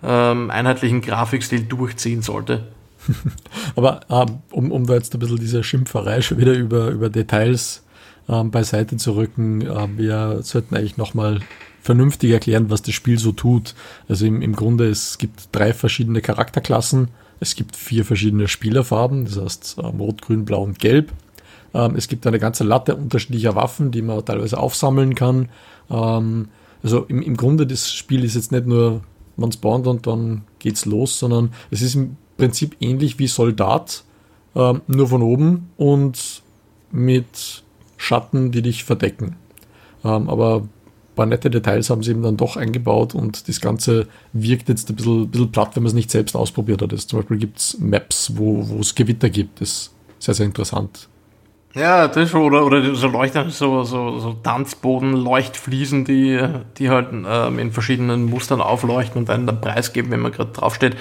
ähm, 0.03 0.51
einheitlichen 0.51 1.01
Grafikstil 1.01 1.63
durchziehen 1.63 2.21
sollte. 2.21 2.67
Aber 3.75 4.01
äh, 4.09 4.25
um, 4.51 4.71
um 4.71 4.85
da 4.85 4.93
jetzt 4.93 5.13
ein 5.13 5.19
bisschen 5.19 5.39
diese 5.39 5.63
Schimpferei 5.63 6.21
schon 6.21 6.37
wieder 6.37 6.53
über, 6.53 6.89
über 6.89 7.09
Details 7.09 7.83
ähm, 8.29 8.51
beiseite 8.51 8.97
zu 8.97 9.15
rücken, 9.15 9.61
äh, 9.61 9.87
wir 9.97 10.39
sollten 10.43 10.75
eigentlich 10.75 10.97
nochmal 10.97 11.39
vernünftig 11.81 12.31
erklären, 12.31 12.69
was 12.69 12.83
das 12.83 12.93
Spiel 12.93 13.17
so 13.17 13.31
tut. 13.31 13.73
Also 14.07 14.25
im, 14.27 14.43
im 14.43 14.55
Grunde, 14.55 14.87
es 14.89 15.17
gibt 15.17 15.49
drei 15.51 15.73
verschiedene 15.73 16.21
Charakterklassen 16.21 17.09
es 17.39 17.55
gibt 17.55 17.75
vier 17.75 18.05
verschiedene 18.05 18.47
Spielerfarben, 18.47 19.25
das 19.25 19.39
heißt 19.39 19.77
ähm, 19.83 19.99
Rot, 19.99 20.21
Grün, 20.21 20.45
Blau 20.45 20.63
und 20.63 20.79
Gelb. 20.79 21.11
Ähm, 21.73 21.95
es 21.95 22.07
gibt 22.07 22.25
eine 22.25 22.39
ganze 22.39 22.63
Latte 22.63 22.95
unterschiedlicher 22.95 23.55
Waffen, 23.55 23.91
die 23.91 24.01
man 24.01 24.23
teilweise 24.25 24.57
aufsammeln 24.57 25.15
kann. 25.15 25.49
Ähm, 25.89 26.49
also 26.83 27.05
im, 27.07 27.21
im 27.21 27.37
Grunde 27.37 27.67
das 27.67 27.91
Spiel 27.91 28.23
ist 28.23 28.35
jetzt 28.35 28.51
nicht 28.51 28.67
nur, 28.67 29.01
man 29.37 29.51
spawnt 29.51 29.87
und 29.87 30.07
dann 30.07 30.43
geht's 30.59 30.85
los, 30.85 31.19
sondern 31.19 31.51
es 31.71 31.81
ist 31.81 31.95
im 31.95 32.17
Prinzip 32.37 32.77
ähnlich 32.79 33.19
wie 33.19 33.27
Soldat, 33.27 34.03
nur 34.53 35.07
von 35.09 35.21
oben 35.21 35.69
und 35.75 36.41
mit 36.89 37.63
Schatten, 37.97 38.53
die 38.53 38.61
dich 38.61 38.85
verdecken. 38.85 39.35
aber 40.01 40.69
paar 41.15 41.25
nette 41.25 41.49
Details 41.49 41.89
haben 41.89 42.03
sie 42.03 42.11
eben 42.11 42.21
dann 42.21 42.37
doch 42.37 42.57
eingebaut 42.57 43.15
und 43.15 43.47
das 43.47 43.61
Ganze 43.61 44.07
wirkt 44.33 44.69
jetzt 44.69 44.89
ein 44.89 44.95
bisschen, 44.95 45.29
bisschen 45.29 45.51
platt, 45.51 45.75
wenn 45.75 45.83
man 45.83 45.87
es 45.87 45.93
nicht 45.93 46.11
selbst 46.11 46.35
ausprobiert 46.35 46.81
hat. 46.81 46.91
Also 46.91 47.07
zum 47.07 47.19
Beispiel 47.19 47.37
gibt 47.37 47.57
es 47.57 47.77
Maps, 47.79 48.33
wo, 48.35 48.79
es 48.79 48.95
Gewitter 48.95 49.29
gibt. 49.29 49.61
Das 49.61 49.69
ist 49.69 49.95
sehr, 50.19 50.33
sehr 50.33 50.45
interessant. 50.45 51.07
Ja, 51.73 52.07
das 52.07 52.29
schon, 52.29 52.41
oder, 52.41 52.65
oder 52.65 52.95
so 52.95 53.07
Leuchter, 53.07 53.49
so, 53.49 53.83
so, 53.83 54.19
so 54.19 54.33
Tanzboden, 54.33 55.11
Leuchtfliesen, 55.11 56.05
die, 56.05 56.41
die 56.77 56.89
halt 56.89 57.09
ähm, 57.11 57.59
in 57.59 57.71
verschiedenen 57.71 58.25
Mustern 58.25 58.61
aufleuchten 58.61 59.19
und 59.19 59.29
einen 59.29 59.45
dann 59.45 59.59
Preis 59.59 59.91
geben, 59.91 60.09
wenn 60.11 60.21
man 60.21 60.31
gerade 60.31 60.51
draufsteht. 60.51 60.95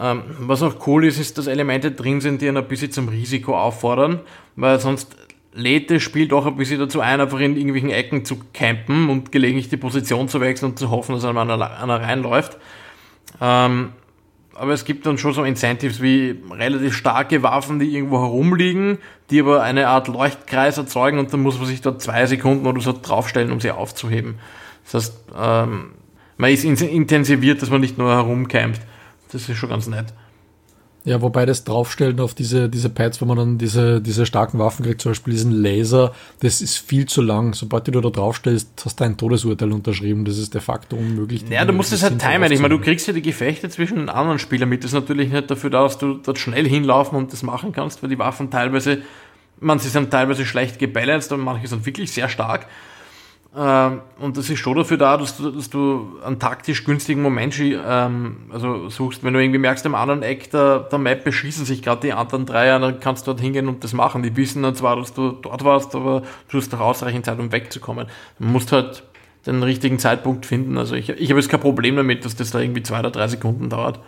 Ähm, 0.00 0.22
was 0.38 0.62
auch 0.62 0.86
cool 0.86 1.04
ist, 1.04 1.18
ist, 1.18 1.36
dass 1.36 1.46
Elemente 1.46 1.90
drin 1.90 2.22
sind, 2.22 2.40
die 2.40 2.48
einen 2.48 2.56
ein 2.56 2.68
bisschen 2.68 2.90
zum 2.90 3.08
Risiko 3.08 3.58
auffordern, 3.58 4.20
weil 4.56 4.80
sonst 4.80 5.14
lädt 5.52 5.90
das 5.90 6.02
Spiel 6.02 6.28
doch 6.28 6.46
ein 6.46 6.56
bisschen 6.56 6.78
dazu 6.78 7.00
ein, 7.00 7.20
einfach 7.20 7.40
in 7.40 7.56
irgendwelchen 7.56 7.90
Ecken 7.90 8.24
zu 8.24 8.38
campen 8.52 9.08
und 9.08 9.32
gelegentlich 9.32 9.68
die 9.68 9.76
Position 9.76 10.28
zu 10.28 10.40
wechseln 10.40 10.70
und 10.70 10.78
zu 10.78 10.90
hoffen, 10.90 11.14
dass 11.14 11.24
einer, 11.24 11.42
einer 11.42 12.00
reinläuft. 12.00 12.58
Ähm, 13.40 13.90
aber 14.54 14.72
es 14.72 14.84
gibt 14.84 15.06
dann 15.06 15.18
schon 15.18 15.32
so 15.32 15.44
Incentives 15.44 16.02
wie 16.02 16.36
relativ 16.50 16.96
starke 16.96 17.42
Waffen, 17.42 17.78
die 17.78 17.94
irgendwo 17.94 18.18
herumliegen, 18.18 18.98
die 19.30 19.40
aber 19.40 19.62
eine 19.62 19.88
Art 19.88 20.08
Leuchtkreis 20.08 20.78
erzeugen 20.78 21.18
und 21.18 21.32
dann 21.32 21.40
muss 21.40 21.58
man 21.58 21.66
sich 21.66 21.80
da 21.80 21.96
zwei 21.96 22.26
Sekunden 22.26 22.66
oder 22.66 22.80
so 22.80 22.92
draufstellen, 22.92 23.52
um 23.52 23.60
sie 23.60 23.70
aufzuheben. 23.70 24.34
Das 24.84 24.94
heißt, 24.94 25.24
ähm, 25.38 25.92
man 26.36 26.50
ist 26.50 26.64
intensiviert, 26.64 27.62
dass 27.62 27.70
man 27.70 27.80
nicht 27.80 27.98
nur 27.98 28.10
herumcampt. 28.10 28.80
Das 29.30 29.48
ist 29.48 29.56
schon 29.56 29.68
ganz 29.68 29.86
nett. 29.86 30.06
Ja, 31.08 31.22
wobei 31.22 31.46
das 31.46 31.64
Draufstellen 31.64 32.20
auf 32.20 32.34
diese, 32.34 32.68
diese 32.68 32.90
Pads, 32.90 33.22
wo 33.22 33.24
man 33.24 33.38
dann 33.38 33.56
diese, 33.56 34.02
diese 34.02 34.26
starken 34.26 34.58
Waffen 34.58 34.84
kriegt, 34.84 35.00
zum 35.00 35.12
Beispiel 35.12 35.32
diesen 35.32 35.52
Laser, 35.52 36.12
das 36.40 36.60
ist 36.60 36.76
viel 36.76 37.06
zu 37.06 37.22
lang. 37.22 37.54
Sobald 37.54 37.88
du 37.88 37.92
da 37.92 38.10
draufstellst, 38.10 38.82
hast 38.84 39.00
du 39.00 39.04
ein 39.04 39.16
Todesurteil 39.16 39.72
unterschrieben. 39.72 40.26
Das 40.26 40.36
ist 40.36 40.52
de 40.52 40.60
facto 40.60 40.96
unmöglich. 40.96 41.46
Ja, 41.48 41.64
du 41.64 41.72
musst 41.72 41.94
es 41.94 42.02
halt 42.02 42.18
timen. 42.18 42.52
Ich 42.52 42.60
meine, 42.60 42.76
du 42.76 42.80
kriegst 42.82 43.06
ja 43.06 43.14
die 43.14 43.22
Gefechte 43.22 43.70
zwischen 43.70 43.96
den 43.96 44.10
anderen 44.10 44.38
Spielern 44.38 44.68
mit. 44.68 44.84
Das 44.84 44.90
ist 44.90 44.94
natürlich 44.94 45.32
nicht 45.32 45.50
dafür 45.50 45.70
da, 45.70 45.84
dass 45.84 45.96
du 45.96 46.12
dort 46.22 46.38
schnell 46.38 46.68
hinlaufen 46.68 47.16
und 47.16 47.32
das 47.32 47.42
machen 47.42 47.72
kannst, 47.72 48.02
weil 48.02 48.10
die 48.10 48.18
Waffen 48.18 48.50
teilweise, 48.50 48.98
man, 49.60 49.78
sie 49.78 49.88
sind 49.88 50.10
teilweise 50.10 50.44
schlecht 50.44 50.78
gebalanced 50.78 51.32
und 51.32 51.40
manche 51.40 51.68
sind 51.68 51.86
wirklich 51.86 52.12
sehr 52.12 52.28
stark. 52.28 52.66
Ähm, 53.56 54.02
und 54.20 54.36
das 54.36 54.50
ist 54.50 54.58
schon 54.58 54.76
dafür 54.76 54.98
da, 54.98 55.16
dass 55.16 55.36
du, 55.36 55.50
dass 55.50 55.70
du 55.70 56.18
einen 56.24 56.38
taktisch 56.38 56.84
günstigen 56.84 57.22
Moment 57.22 57.58
ähm, 57.58 58.36
also 58.52 58.88
suchst. 58.90 59.24
Wenn 59.24 59.32
du 59.32 59.40
irgendwie 59.40 59.58
merkst, 59.58 59.86
am 59.86 59.94
anderen 59.94 60.22
Eck 60.22 60.50
der, 60.50 60.80
der 60.80 60.98
Map 60.98 61.24
beschießen 61.24 61.64
sich 61.64 61.82
gerade 61.82 62.02
die 62.02 62.12
anderen 62.12 62.44
drei, 62.44 62.66
dann 62.66 63.00
kannst 63.00 63.26
du 63.26 63.32
dort 63.32 63.40
hingehen 63.40 63.68
und 63.68 63.82
das 63.82 63.94
machen. 63.94 64.22
Die 64.22 64.36
wissen 64.36 64.62
dann 64.62 64.74
zwar, 64.74 64.96
dass 64.96 65.14
du 65.14 65.32
dort 65.32 65.64
warst, 65.64 65.94
aber 65.94 66.22
du 66.50 66.58
hast 66.58 66.72
doch 66.72 66.80
ausreichend 66.80 67.24
Zeit, 67.24 67.38
um 67.38 67.50
wegzukommen. 67.50 68.06
Du 68.38 68.46
musst 68.46 68.70
halt 68.70 69.02
den 69.46 69.62
richtigen 69.62 69.98
Zeitpunkt 69.98 70.44
finden. 70.44 70.76
Also 70.76 70.94
ich, 70.94 71.08
ich 71.08 71.30
habe 71.30 71.40
jetzt 71.40 71.48
kein 71.48 71.60
Problem 71.60 71.96
damit, 71.96 72.24
dass 72.24 72.36
das 72.36 72.50
da 72.50 72.60
irgendwie 72.60 72.82
zwei 72.82 73.00
oder 73.00 73.10
drei 73.10 73.28
Sekunden 73.28 73.70
dauert. 73.70 73.98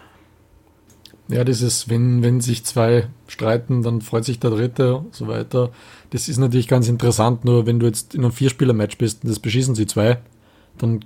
Ja, 1.30 1.44
dieses, 1.44 1.88
wenn, 1.88 2.24
wenn 2.24 2.40
sich 2.40 2.64
zwei 2.64 3.06
streiten, 3.28 3.82
dann 3.82 4.00
freut 4.00 4.24
sich 4.24 4.40
der 4.40 4.50
Dritte 4.50 4.96
und 4.96 5.14
so 5.14 5.28
weiter. 5.28 5.70
Das 6.10 6.28
ist 6.28 6.38
natürlich 6.38 6.66
ganz 6.66 6.88
interessant, 6.88 7.44
nur 7.44 7.66
wenn 7.66 7.78
du 7.78 7.86
jetzt 7.86 8.16
in 8.16 8.22
einem 8.22 8.32
Vierspieler-Match 8.32 8.98
bist 8.98 9.22
und 9.22 9.30
das 9.30 9.38
beschießen 9.38 9.76
sie 9.76 9.86
zwei, 9.86 10.18
dann 10.78 11.04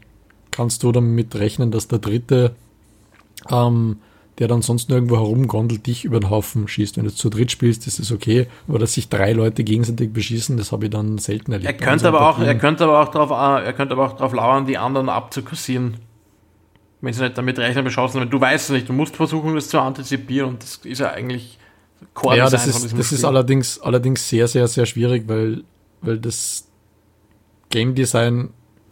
kannst 0.50 0.83
du 0.83 0.93
damit 0.93 1.35
rechnen, 1.35 1.71
dass 1.71 1.88
der 1.88 1.99
Dritte, 1.99 2.54
ähm, 3.50 3.99
der 4.38 4.49
dann 4.49 4.62
sonst 4.62 4.88
nirgendwo 4.88 5.16
herumgondelt, 5.16 5.87
dich 5.87 6.07
über 6.07 6.21
den 6.21 6.31
Haufen 6.31 6.69
schießt. 6.69 6.97
Wenn 6.97 7.04
du 7.04 7.14
zu 7.14 7.28
dritt 7.28 7.52
spielst, 7.52 7.87
ist 7.87 7.99
das 7.99 8.11
okay, 8.11 8.47
aber 8.66 8.78
dass 8.78 8.95
sich 8.95 9.11
drei 9.11 9.35
Leute 9.35 9.62
gegenseitig 9.62 10.11
beschießen, 10.11 10.57
das 10.57 10.73
habe 10.73 10.87
ich 10.87 10.90
dann 10.90 11.19
selten 11.19 11.52
erlebt. 11.52 11.71
Er 11.71 11.87
könnte, 11.87 12.09
aber 12.09 12.31
auch, 12.31 12.38
er 12.38 12.54
könnte 12.54 12.85
aber 12.85 13.02
auch 13.02 13.09
darauf, 13.09 13.31
er 13.31 13.73
könnte 13.75 13.93
aber 13.93 14.07
auch 14.07 14.16
darauf 14.16 14.33
lauern, 14.33 14.64
die 14.66 14.78
anderen 14.78 15.11
abzukassieren 15.11 15.99
wenn 17.04 17.12
sie 17.12 17.23
nicht 17.23 17.38
damit 17.38 17.58
rechnen, 17.58 17.84
beschossen 17.84 18.20
haben. 18.20 18.30
Du 18.30 18.40
weißt 18.40 18.70
es 18.70 18.70
nicht, 18.70 18.88
du 18.88 18.92
musst 18.92 19.16
versuchen, 19.16 19.54
das 19.54 19.68
zu 19.68 19.78
antizipieren 19.80 20.50
und 20.50 20.62
das 20.62 20.80
ist 20.84 21.00
ja 21.00 21.11
eigentlich 21.11 21.58
Core 22.12 22.37
Ja, 22.37 22.50
das 22.50 22.66
ist, 22.66 22.99
das 22.99 23.12
ist 23.12 23.25
allerdings, 23.25 23.80
allerdings 23.80 24.28
sehr, 24.28 24.49
sehr, 24.49 24.68
sehr 24.68 24.87
schwierig, 24.87 25.25
weil, 25.26 25.64
weil 26.02 26.18
das 26.18 26.68
Game 27.70 27.94
Design 27.94 28.50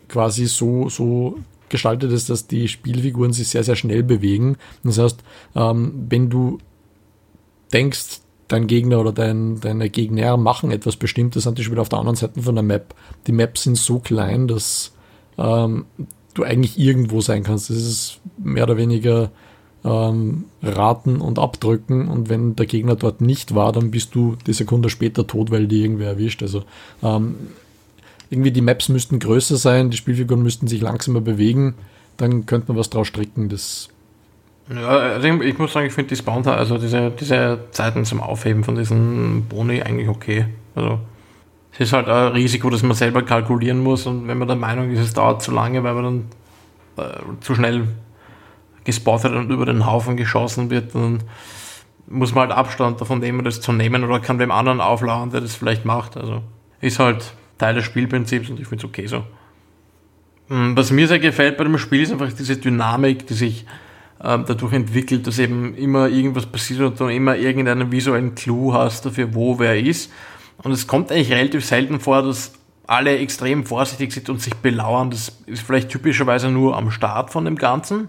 quasi 0.08 0.46
so, 0.46 0.88
so 0.88 1.38
gestaltet 1.68 2.12
ist, 2.12 2.30
dass 2.30 2.46
die 2.46 2.68
Spielfiguren 2.68 3.32
sich 3.32 3.48
sehr, 3.48 3.64
sehr 3.64 3.76
schnell 3.76 4.02
bewegen. 4.02 4.56
Das 4.84 4.98
heißt, 4.98 5.22
ähm, 5.54 6.06
wenn 6.08 6.30
du 6.30 6.58
denkst, 7.72 8.20
dein 8.48 8.66
Gegner 8.66 9.00
oder 9.00 9.12
dein, 9.12 9.60
deine 9.60 9.88
Gegner 9.88 10.36
machen 10.36 10.70
etwas 10.70 10.96
Bestimmtes, 10.96 11.44
sind 11.44 11.56
die 11.56 11.64
schon 11.64 11.72
wieder 11.72 11.82
auf 11.82 11.88
der 11.88 11.98
anderen 11.98 12.16
Seite 12.16 12.42
von 12.42 12.54
der 12.54 12.62
Map. 12.62 12.94
Die 13.26 13.32
Maps 13.32 13.62
sind 13.62 13.78
so 13.78 13.98
klein, 13.98 14.46
dass 14.46 14.92
ähm, 15.38 15.86
du 16.34 16.44
eigentlich 16.44 16.78
irgendwo 16.78 17.20
sein 17.20 17.42
kannst. 17.42 17.70
Das 17.70 17.76
ist 17.76 18.20
mehr 18.38 18.64
oder 18.64 18.76
weniger 18.76 19.30
ähm, 19.84 20.44
raten 20.62 21.20
und 21.20 21.38
abdrücken 21.38 22.08
und 22.08 22.28
wenn 22.28 22.56
der 22.56 22.66
Gegner 22.66 22.96
dort 22.96 23.20
nicht 23.20 23.54
war, 23.54 23.72
dann 23.72 23.90
bist 23.90 24.14
du 24.14 24.36
die 24.46 24.52
Sekunde 24.52 24.88
später 24.88 25.26
tot, 25.26 25.50
weil 25.50 25.66
die 25.66 25.82
irgendwer 25.82 26.08
erwischt. 26.08 26.42
Also 26.42 26.64
ähm, 27.02 27.34
irgendwie 28.30 28.52
die 28.52 28.60
Maps 28.60 28.88
müssten 28.88 29.18
größer 29.18 29.56
sein, 29.56 29.90
die 29.90 29.96
Spielfiguren 29.96 30.42
müssten 30.42 30.68
sich 30.68 30.80
langsamer 30.80 31.20
bewegen, 31.20 31.74
dann 32.16 32.46
könnte 32.46 32.68
man 32.68 32.78
was 32.78 32.90
draus 32.90 33.08
stricken. 33.08 33.48
Das 33.48 33.88
ja, 34.70 34.88
also 34.88 35.26
ich, 35.26 35.40
ich 35.40 35.58
muss 35.58 35.72
sagen, 35.72 35.86
ich 35.86 35.92
finde 35.92 36.10
die 36.10 36.16
Spawn, 36.16 36.46
also 36.46 36.78
diese, 36.78 37.10
diese 37.10 37.58
Zeiten 37.72 38.04
zum 38.04 38.20
Aufheben 38.20 38.64
von 38.64 38.76
diesen 38.76 39.46
Boni 39.48 39.82
eigentlich 39.82 40.08
okay. 40.08 40.46
Also 40.74 41.00
es 41.72 41.80
ist 41.80 41.92
halt 41.92 42.08
ein 42.08 42.32
Risiko, 42.32 42.70
dass 42.70 42.82
man 42.82 42.94
selber 42.94 43.22
kalkulieren 43.22 43.82
muss 43.82 44.06
und 44.06 44.28
wenn 44.28 44.38
man 44.38 44.48
der 44.48 44.56
Meinung 44.56 44.90
ist, 44.90 45.00
es 45.00 45.14
dauert 45.14 45.42
zu 45.42 45.52
lange, 45.52 45.82
weil 45.82 45.94
man 45.94 46.04
dann 46.96 47.04
äh, 47.04 47.40
zu 47.40 47.54
schnell 47.54 47.88
gespottet 48.84 49.32
und 49.32 49.50
über 49.50 49.64
den 49.64 49.86
Haufen 49.86 50.16
geschossen 50.16 50.70
wird, 50.70 50.94
dann 50.94 51.22
muss 52.06 52.34
man 52.34 52.48
halt 52.48 52.58
Abstand 52.58 53.00
davon 53.00 53.20
nehmen, 53.20 53.44
das 53.44 53.60
zu 53.60 53.72
nehmen 53.72 54.04
oder 54.04 54.20
kann 54.20 54.38
dem 54.38 54.50
anderen 54.50 54.80
auflauern, 54.80 55.30
der 55.30 55.40
das 55.40 55.54
vielleicht 55.54 55.84
macht. 55.84 56.16
Also 56.16 56.42
ist 56.80 56.98
halt 56.98 57.32
Teil 57.58 57.74
des 57.74 57.84
Spielprinzips 57.84 58.50
und 58.50 58.60
ich 58.60 58.66
finde 58.66 58.84
es 58.84 58.90
okay 58.90 59.06
so. 59.06 59.24
Hm, 60.48 60.76
was 60.76 60.90
mir 60.90 61.08
sehr 61.08 61.20
gefällt 61.20 61.56
bei 61.56 61.64
dem 61.64 61.78
Spiel 61.78 62.02
ist 62.02 62.12
einfach 62.12 62.32
diese 62.32 62.56
Dynamik, 62.56 63.26
die 63.26 63.34
sich 63.34 63.64
ähm, 64.22 64.44
dadurch 64.46 64.72
entwickelt, 64.72 65.26
dass 65.26 65.38
eben 65.38 65.74
immer 65.74 66.08
irgendwas 66.08 66.46
passiert 66.46 66.80
und 66.80 67.00
du 67.00 67.06
immer 67.06 67.36
irgendeinen 67.36 67.90
visuellen 67.90 68.34
Clou 68.34 68.74
hast 68.74 69.06
dafür, 69.06 69.34
wo 69.34 69.58
wer 69.58 69.78
ist. 69.78 70.12
Und 70.62 70.72
es 70.72 70.86
kommt 70.86 71.10
eigentlich 71.10 71.32
relativ 71.32 71.64
selten 71.64 72.00
vor, 72.00 72.22
dass 72.22 72.52
alle 72.86 73.18
extrem 73.18 73.64
vorsichtig 73.64 74.12
sind 74.12 74.28
und 74.28 74.40
sich 74.40 74.54
belauern. 74.54 75.10
Das 75.10 75.40
ist 75.46 75.62
vielleicht 75.62 75.88
typischerweise 75.88 76.50
nur 76.50 76.76
am 76.76 76.90
Start 76.90 77.30
von 77.30 77.44
dem 77.44 77.56
Ganzen. 77.56 78.08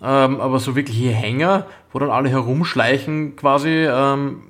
Ähm, 0.00 0.40
aber 0.40 0.60
so 0.60 0.76
wirkliche 0.76 1.10
Hänger, 1.10 1.66
wo 1.92 1.98
dann 1.98 2.10
alle 2.10 2.28
herumschleichen 2.28 3.34
quasi, 3.36 3.68
ähm, 3.68 4.42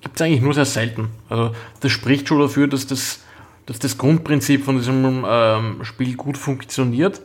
gibt 0.00 0.16
es 0.16 0.22
eigentlich 0.22 0.42
nur 0.42 0.54
sehr 0.54 0.64
selten. 0.64 1.08
Also 1.28 1.52
das 1.80 1.90
spricht 1.90 2.28
schon 2.28 2.38
dafür, 2.38 2.68
dass 2.68 2.86
das, 2.86 3.24
dass 3.66 3.80
das 3.80 3.98
Grundprinzip 3.98 4.64
von 4.64 4.76
diesem 4.76 5.24
ähm, 5.28 5.84
Spiel 5.84 6.14
gut 6.14 6.38
funktioniert 6.38 7.20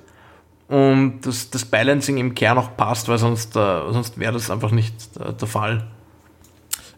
und 0.67 1.21
dass 1.21 1.51
das 1.51 1.65
Balancing 1.65 2.17
im 2.17 2.33
Kern 2.33 2.57
auch 2.57 2.75
passt, 2.75 3.07
weil 3.07 3.19
sonst, 3.19 3.55
äh, 3.55 3.91
sonst 3.91 4.17
wäre 4.17 4.33
das 4.33 4.49
einfach 4.49 4.71
nicht 4.71 4.95
äh, 5.17 5.33
der 5.33 5.47
Fall. 5.47 5.85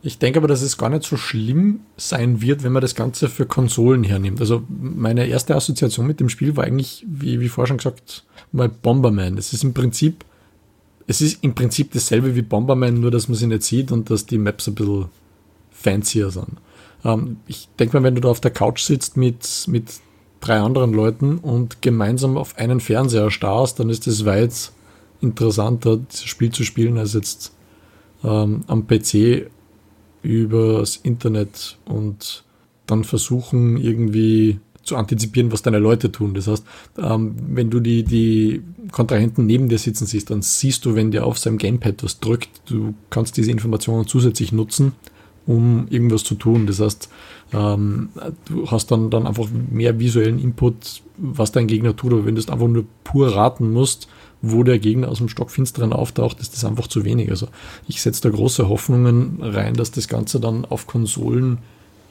Ich 0.07 0.19
denke 0.19 0.39
aber, 0.39 0.47
dass 0.47 0.61
es 0.61 0.77
gar 0.77 0.89
nicht 0.89 1.03
so 1.03 1.17
schlimm 1.17 1.81
sein 1.97 2.41
wird, 2.41 2.63
wenn 2.63 2.71
man 2.71 2.81
das 2.81 2.95
Ganze 2.95 3.27
für 3.27 3.45
Konsolen 3.45 4.05
hernimmt. 4.05 4.39
Also 4.39 4.63
meine 4.69 5.27
erste 5.27 5.53
Assoziation 5.53 6.07
mit 6.07 6.21
dem 6.21 6.29
Spiel 6.29 6.55
war 6.55 6.63
eigentlich, 6.63 7.05
wie, 7.05 7.41
wie 7.41 7.49
vorher 7.49 7.67
schon 7.67 7.75
gesagt, 7.75 8.23
mal 8.53 8.69
Bomberman. 8.69 9.37
Es 9.37 9.51
ist 9.51 9.65
im 9.65 9.73
Prinzip 9.73 10.23
es 11.07 11.19
ist 11.19 11.43
im 11.43 11.55
Prinzip 11.55 11.91
dasselbe 11.91 12.37
wie 12.37 12.41
Bomberman, 12.41 13.01
nur 13.01 13.11
dass 13.11 13.27
man 13.27 13.35
sie 13.35 13.47
nicht 13.47 13.63
sieht 13.63 13.91
und 13.91 14.09
dass 14.09 14.25
die 14.25 14.37
Maps 14.37 14.67
ein 14.67 14.75
bisschen 14.75 15.07
fancier 15.71 16.29
sind. 16.31 16.53
Ähm, 17.03 17.37
ich 17.45 17.67
denke 17.77 17.97
mal, 17.97 18.03
wenn 18.03 18.15
du 18.15 18.21
da 18.21 18.29
auf 18.29 18.39
der 18.39 18.51
Couch 18.51 18.83
sitzt 18.83 19.17
mit, 19.17 19.65
mit 19.67 19.91
drei 20.39 20.59
anderen 20.59 20.93
Leuten 20.93 21.37
und 21.39 21.81
gemeinsam 21.81 22.37
auf 22.37 22.57
einen 22.57 22.79
Fernseher 22.79 23.29
starrst, 23.29 23.77
dann 23.77 23.89
ist 23.89 24.07
es 24.07 24.23
weit 24.23 24.71
interessanter, 25.19 25.97
dieses 25.97 26.25
Spiel 26.25 26.51
zu 26.53 26.63
spielen, 26.63 26.97
als 26.97 27.13
jetzt 27.13 27.53
ähm, 28.23 28.63
am 28.67 28.87
PC 28.87 29.49
übers 30.27 30.97
Internet 30.97 31.77
und 31.85 32.43
dann 32.85 33.03
versuchen 33.03 33.77
irgendwie 33.77 34.59
zu 34.83 34.95
antizipieren, 34.95 35.51
was 35.51 35.61
deine 35.61 35.79
Leute 35.79 36.11
tun. 36.11 36.33
Das 36.33 36.47
heißt, 36.47 36.65
ähm, 36.97 37.35
wenn 37.49 37.69
du 37.69 37.79
die, 37.79 38.03
die 38.03 38.61
Kontrahenten 38.91 39.45
neben 39.45 39.67
dir 39.67 39.77
sitzen 39.77 40.05
siehst, 40.05 40.29
dann 40.29 40.41
siehst 40.41 40.85
du, 40.85 40.95
wenn 40.95 41.11
der 41.11 41.25
auf 41.25 41.37
seinem 41.37 41.57
Gamepad 41.57 42.03
was 42.03 42.19
drückt, 42.19 42.49
du 42.65 42.93
kannst 43.09 43.35
diese 43.35 43.51
Informationen 43.51 44.07
zusätzlich 44.07 44.53
nutzen, 44.53 44.93
um 45.45 45.87
irgendwas 45.89 46.23
zu 46.23 46.35
tun. 46.35 46.67
Das 46.67 46.79
heißt, 46.79 47.09
ähm, 47.53 48.09
du 48.45 48.71
hast 48.71 48.89
dann, 48.91 49.09
dann 49.09 49.27
einfach 49.27 49.47
mehr 49.69 49.99
visuellen 49.99 50.39
Input, 50.39 51.01
was 51.17 51.51
dein 51.51 51.67
Gegner 51.67 51.95
tut. 51.95 52.13
Aber 52.13 52.25
wenn 52.25 52.35
du 52.35 52.41
es 52.41 52.49
einfach 52.49 52.67
nur 52.67 52.85
pur 53.03 53.35
raten 53.35 53.71
musst, 53.71 54.07
wo 54.41 54.63
der 54.63 54.79
Gegner 54.79 55.09
aus 55.09 55.17
dem 55.17 55.29
Stockfinsteren 55.29 55.93
auftaucht, 55.93 56.39
ist 56.39 56.53
das 56.53 56.63
einfach 56.63 56.87
zu 56.87 57.03
wenig. 57.03 57.29
Also 57.29 57.47
ich 57.87 58.01
setze 58.01 58.21
da 58.21 58.29
große 58.29 58.69
Hoffnungen 58.69 59.39
rein, 59.41 59.73
dass 59.73 59.91
das 59.91 60.07
Ganze 60.07 60.39
dann 60.39 60.65
auf 60.65 60.87
Konsolen 60.87 61.59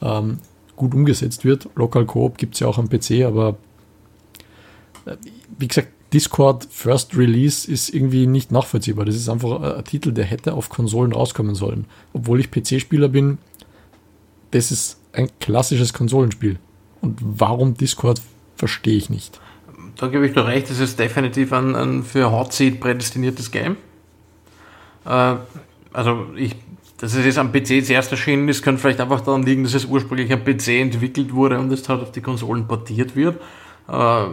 ähm, 0.01 0.39
gut 0.75 0.93
umgesetzt 0.93 1.45
wird. 1.45 1.69
Local 1.75 2.05
Coop 2.05 2.37
gibt 2.37 2.55
es 2.55 2.59
ja 2.59 2.67
auch 2.67 2.77
am 2.77 2.89
PC, 2.89 3.23
aber 3.25 3.57
äh, 5.05 5.15
wie 5.57 5.67
gesagt, 5.67 5.89
Discord 6.13 6.67
First 6.69 7.17
Release 7.17 7.69
ist 7.69 7.89
irgendwie 7.89 8.27
nicht 8.27 8.51
nachvollziehbar. 8.51 9.05
Das 9.05 9.15
ist 9.15 9.27
einfach 9.27 9.61
ein 9.61 9.83
Titel, 9.83 10.13
der 10.13 10.23
hätte 10.23 10.53
auf 10.53 10.69
Konsolen 10.69 11.11
rauskommen 11.11 11.53
sollen. 11.53 11.85
Obwohl 12.13 12.39
ich 12.39 12.49
PC-Spieler 12.49 13.09
bin, 13.09 13.39
das 14.51 14.71
ist 14.71 14.99
ein 15.11 15.29
klassisches 15.39 15.93
Konsolenspiel. 15.93 16.59
Und 17.01 17.19
warum 17.21 17.75
Discord, 17.75 18.21
verstehe 18.55 18.95
ich 18.95 19.09
nicht. 19.09 19.39
Da 19.99 20.07
gebe 20.07 20.27
ich 20.27 20.33
dir 20.33 20.45
recht, 20.45 20.69
das 20.69 20.79
ist 20.79 20.99
definitiv 20.99 21.53
ein, 21.53 21.75
ein 21.75 22.03
für 22.03 22.31
Hot 22.31 22.53
Seat 22.53 22.79
prädestiniertes 22.79 23.51
Game. 23.51 23.77
Äh, 25.05 25.35
also 25.93 26.27
ich 26.35 26.55
dass 26.99 27.13
es 27.13 27.25
jetzt 27.25 27.37
am 27.37 27.51
PC 27.51 27.85
zuerst 27.85 28.11
erschienen 28.11 28.49
ist, 28.49 28.63
könnte 28.63 28.81
vielleicht 28.81 28.99
einfach 28.99 29.21
daran 29.21 29.43
liegen, 29.43 29.63
dass 29.63 29.73
es 29.73 29.85
ursprünglich 29.85 30.31
am 30.33 30.43
PC 30.43 30.69
entwickelt 30.69 31.33
wurde 31.33 31.59
und 31.59 31.69
jetzt 31.69 31.87
halt 31.89 32.01
auf 32.01 32.11
die 32.11 32.21
Konsolen 32.21 32.67
portiert 32.67 33.15
wird. 33.15 33.39
Äh, 33.87 34.25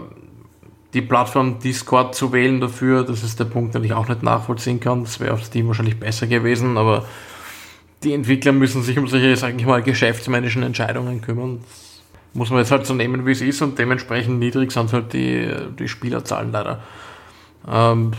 die 0.94 1.02
Plattform 1.02 1.58
Discord 1.58 2.14
zu 2.14 2.32
wählen 2.32 2.60
dafür, 2.60 3.04
das 3.04 3.22
ist 3.22 3.38
der 3.38 3.44
Punkt, 3.46 3.74
den 3.74 3.84
ich 3.84 3.92
auch 3.92 4.08
nicht 4.08 4.22
nachvollziehen 4.22 4.80
kann. 4.80 5.02
Das 5.02 5.20
wäre 5.20 5.34
auf 5.34 5.44
Steam 5.44 5.66
wahrscheinlich 5.66 5.98
besser 5.98 6.26
gewesen, 6.26 6.78
aber 6.78 7.04
die 8.02 8.14
Entwickler 8.14 8.52
müssen 8.52 8.82
sich 8.82 8.98
um 8.98 9.08
solche, 9.08 9.36
sag 9.36 9.58
ich 9.58 9.66
mal, 9.66 9.82
geschäftsmännischen 9.82 10.62
Entscheidungen 10.62 11.20
kümmern. 11.20 11.60
Das 11.68 11.83
muss 12.34 12.50
man 12.50 12.58
jetzt 12.58 12.70
halt 12.70 12.86
so 12.86 12.94
nehmen, 12.94 13.26
wie 13.26 13.32
es 13.32 13.40
ist 13.40 13.62
und 13.62 13.78
dementsprechend 13.78 14.38
niedrig 14.38 14.72
sind 14.72 14.92
halt 14.92 15.12
die, 15.12 15.48
die 15.78 15.88
Spielerzahlen 15.88 16.52
leider. 16.52 16.80
Ähm, 17.66 18.12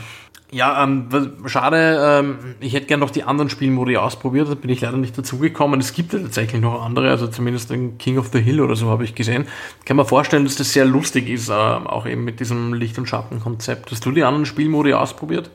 ja, 0.52 0.84
ähm, 0.84 1.10
schade. 1.48 2.00
Ähm, 2.02 2.56
ich 2.62 2.74
hätte 2.74 2.86
gerne 2.86 3.02
noch 3.02 3.10
die 3.10 3.24
anderen 3.24 3.50
Spielmodi 3.50 3.98
ausprobiert. 3.98 4.48
Da 4.48 4.56
bin 4.56 4.70
ich 4.70 4.80
leider 4.80 4.96
nicht 4.96 5.18
dazugekommen. 5.18 5.80
Es 5.80 5.94
gibt 5.94 6.14
ja 6.14 6.20
tatsächlich 6.20 6.62
noch 6.62 6.82
andere, 6.82 7.10
also 7.10 7.28
zumindest 7.28 7.72
den 7.72 7.98
King 7.98 8.18
of 8.18 8.30
the 8.32 8.40
Hill 8.40 8.62
oder 8.62 8.76
so 8.76 8.88
habe 8.88 9.04
ich 9.04 9.16
gesehen. 9.16 9.48
Kann 9.84 9.98
man 9.98 10.06
vorstellen, 10.06 10.46
dass 10.46 10.56
das 10.56 10.72
sehr 10.72 10.86
lustig 10.86 11.28
ist, 11.28 11.50
äh, 11.50 11.54
auch 11.54 12.06
eben 12.06 12.24
mit 12.24 12.40
diesem 12.40 12.74
Licht- 12.74 12.98
und 12.98 13.08
Schattenkonzept. 13.08 13.92
Hast 13.92 14.06
du 14.06 14.12
die 14.12 14.24
anderen 14.24 14.46
Spielmodi 14.46 14.94
ausprobiert? 14.94 15.50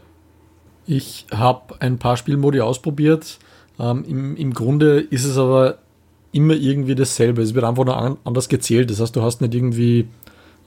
Ich 0.87 1.27
habe 1.33 1.81
ein 1.81 1.99
paar 1.99 2.17
Spielmodi 2.17 2.61
ausprobiert. 2.61 3.39
Ähm, 3.79 4.05
im, 4.07 4.37
Im 4.37 4.53
Grunde 4.53 5.01
ist 5.01 5.25
es 5.25 5.39
aber 5.39 5.79
immer 6.33 6.55
irgendwie 6.55 6.95
dasselbe. 6.95 7.43
Es 7.43 7.55
wird 7.55 7.65
einfach 7.65 7.85
nur 7.85 7.97
an, 7.97 8.17
anders 8.25 8.49
gezählt. 8.49 8.91
Das 8.91 9.01
heißt, 9.01 9.17
du 9.17 9.23
hast 9.23 9.41
nicht 9.41 9.55
irgendwie 9.55 10.09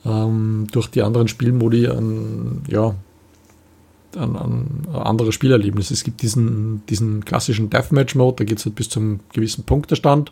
ähm, 0.06 0.68
durch 0.72 0.88
die 0.88 1.02
anderen 1.02 1.28
Spielmodi 1.28 1.88
ein, 1.88 2.64
ja, 2.68 2.96
ein, 4.16 4.36
ein 4.36 4.88
anderes 4.94 5.34
Spielerlebnis. 5.34 5.92
Es 5.92 6.04
gibt 6.04 6.22
diesen, 6.22 6.86
diesen 6.88 7.26
klassischen 7.26 7.70
Deathmatch-Mode, 7.70 8.38
da 8.38 8.44
geht 8.44 8.60
es 8.60 8.66
halt 8.66 8.76
bis 8.76 8.90
zum 8.90 9.22
gewissen 9.34 9.64
Punktestand. 9.64 10.32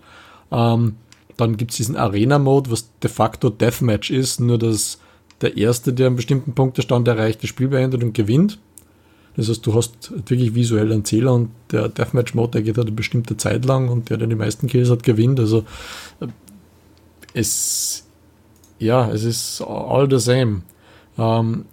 Ähm, 0.51 0.95
dann 1.37 1.57
gibt 1.57 1.71
es 1.71 1.77
diesen 1.77 1.95
Arena-Mode, 1.95 2.69
was 2.69 2.89
de 2.99 3.09
facto 3.09 3.49
Deathmatch 3.49 4.11
ist, 4.11 4.39
nur 4.39 4.57
dass 4.57 4.99
der 5.39 5.57
Erste, 5.57 5.93
der 5.93 6.07
einen 6.07 6.15
bestimmten 6.15 6.53
Punktestand 6.53 7.07
erreicht, 7.07 7.41
das 7.41 7.49
Spiel 7.49 7.69
beendet 7.69 8.03
und 8.03 8.13
gewinnt. 8.13 8.59
Das 9.35 9.47
heißt, 9.49 9.65
du 9.65 9.73
hast 9.73 10.11
wirklich 10.11 10.55
visuell 10.55 10.91
einen 10.91 11.05
Zähler 11.05 11.33
und 11.33 11.49
der 11.71 11.87
Deathmatch-Mode, 11.89 12.51
der 12.51 12.61
geht 12.63 12.77
halt 12.77 12.87
eine 12.87 12.95
bestimmte 12.95 13.37
Zeit 13.37 13.65
lang 13.65 13.89
und 13.89 14.09
der, 14.09 14.17
der 14.17 14.27
die 14.27 14.35
meisten 14.35 14.67
Kills 14.67 14.89
hat, 14.89 15.03
gewinnt. 15.03 15.39
Also 15.39 15.65
äh, 16.19 16.27
es, 17.33 18.05
ja, 18.79 19.09
es 19.09 19.23
ist 19.23 19.61
all 19.61 20.09
the 20.09 20.19
same. 20.19 20.63
Ähm, 21.17 21.65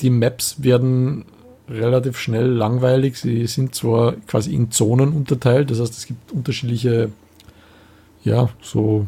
die 0.00 0.10
Maps 0.10 0.62
werden 0.62 1.24
relativ 1.68 2.18
schnell 2.18 2.46
langweilig. 2.46 3.16
Sie 3.16 3.46
sind 3.46 3.74
zwar 3.74 4.12
quasi 4.26 4.54
in 4.54 4.70
Zonen 4.70 5.12
unterteilt, 5.12 5.70
das 5.70 5.80
heißt, 5.80 5.96
es 5.96 6.06
gibt 6.06 6.32
unterschiedliche, 6.32 7.10
ja, 8.24 8.48
so 8.62 9.06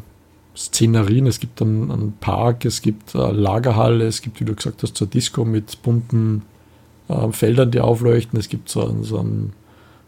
Szenerien. 0.55 1.27
Es 1.27 1.39
gibt 1.39 1.61
dann 1.61 1.91
einen 1.91 2.13
Park, 2.19 2.65
es 2.65 2.81
gibt 2.81 3.15
eine 3.15 3.31
Lagerhalle, 3.31 4.05
es 4.05 4.21
gibt, 4.21 4.39
wie 4.39 4.45
du 4.45 4.55
gesagt 4.55 4.83
hast, 4.83 5.01
eine 5.01 5.09
Disco 5.09 5.45
mit 5.45 5.81
bunten 5.81 6.43
äh, 7.11 7.31
Feldern, 7.31 7.71
die 7.71 7.79
aufleuchten. 7.79 8.39
Es 8.39 8.49
gibt 8.49 8.69
so 8.69 8.87
ein, 8.87 9.03
so 9.03 9.17
ein, 9.19 9.53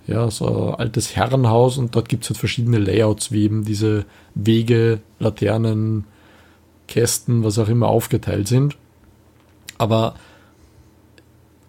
ja, 0.08 0.30
so 0.32 0.70
ein 0.70 0.76
altes 0.76 1.16
Herrenhaus 1.16 1.78
und 1.78 1.96
dort 1.96 2.10
gibt 2.10 2.24
es 2.24 2.30
halt 2.30 2.38
verschiedene 2.38 2.78
Layouts, 2.78 3.32
wie 3.32 3.44
eben 3.44 3.66
diese 3.66 4.06
Wege, 4.36 5.00
Laternen, 5.20 6.06
Kästen, 6.88 7.44
was 7.44 7.58
auch 7.60 7.70
immer 7.70 7.88
aufgeteilt 7.88 8.48
sind. 8.48 8.78
Aber 9.78 10.16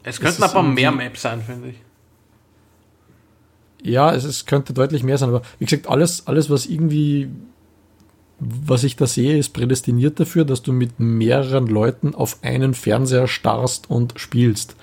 es 0.02 0.20
könnten 0.20 0.42
aber 0.42 0.62
mehr 0.62 0.92
Maps 0.92 1.22
sein, 1.22 1.42
finde 1.42 1.70
ich. 1.70 1.76
Ja, 3.82 4.14
es, 4.14 4.24
es 4.24 4.46
könnte 4.46 4.72
deutlich 4.72 5.02
mehr 5.02 5.18
sein, 5.18 5.30
aber 5.30 5.42
wie 5.58 5.64
gesagt, 5.64 5.88
alles, 5.88 6.26
alles, 6.26 6.48
was 6.50 6.66
irgendwie, 6.66 7.30
was 8.40 8.84
ich 8.84 8.96
da 8.96 9.06
sehe, 9.06 9.38
ist 9.38 9.50
prädestiniert 9.50 10.18
dafür, 10.18 10.44
dass 10.44 10.62
du 10.62 10.72
mit 10.72 10.98
mehreren 10.98 11.66
Leuten 11.66 12.14
auf 12.14 12.38
einen 12.42 12.74
Fernseher 12.74 13.26
starrst 13.26 13.88
und 13.88 14.14
spielst. 14.16 14.76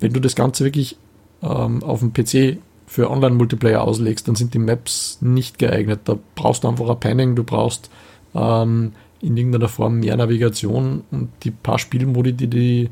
Wenn 0.00 0.12
du 0.12 0.20
das 0.20 0.34
Ganze 0.34 0.64
wirklich 0.64 0.96
ähm, 1.42 1.82
auf 1.82 2.00
dem 2.00 2.12
PC 2.12 2.58
für 2.86 3.10
Online-Multiplayer 3.10 3.82
auslegst, 3.82 4.28
dann 4.28 4.34
sind 4.34 4.54
die 4.54 4.58
Maps 4.58 5.18
nicht 5.20 5.58
geeignet. 5.58 6.00
Da 6.04 6.18
brauchst 6.34 6.64
du 6.64 6.68
einfach 6.68 6.88
ein 6.88 7.00
Panning, 7.00 7.36
du 7.36 7.44
brauchst 7.44 7.90
ähm, 8.34 8.92
in 9.20 9.36
irgendeiner 9.36 9.68
Form 9.68 10.00
mehr 10.00 10.16
Navigation 10.16 11.04
und 11.10 11.30
die 11.42 11.50
paar 11.50 11.78
Spielmodi, 11.78 12.32
die 12.32 12.48
die 12.48 12.90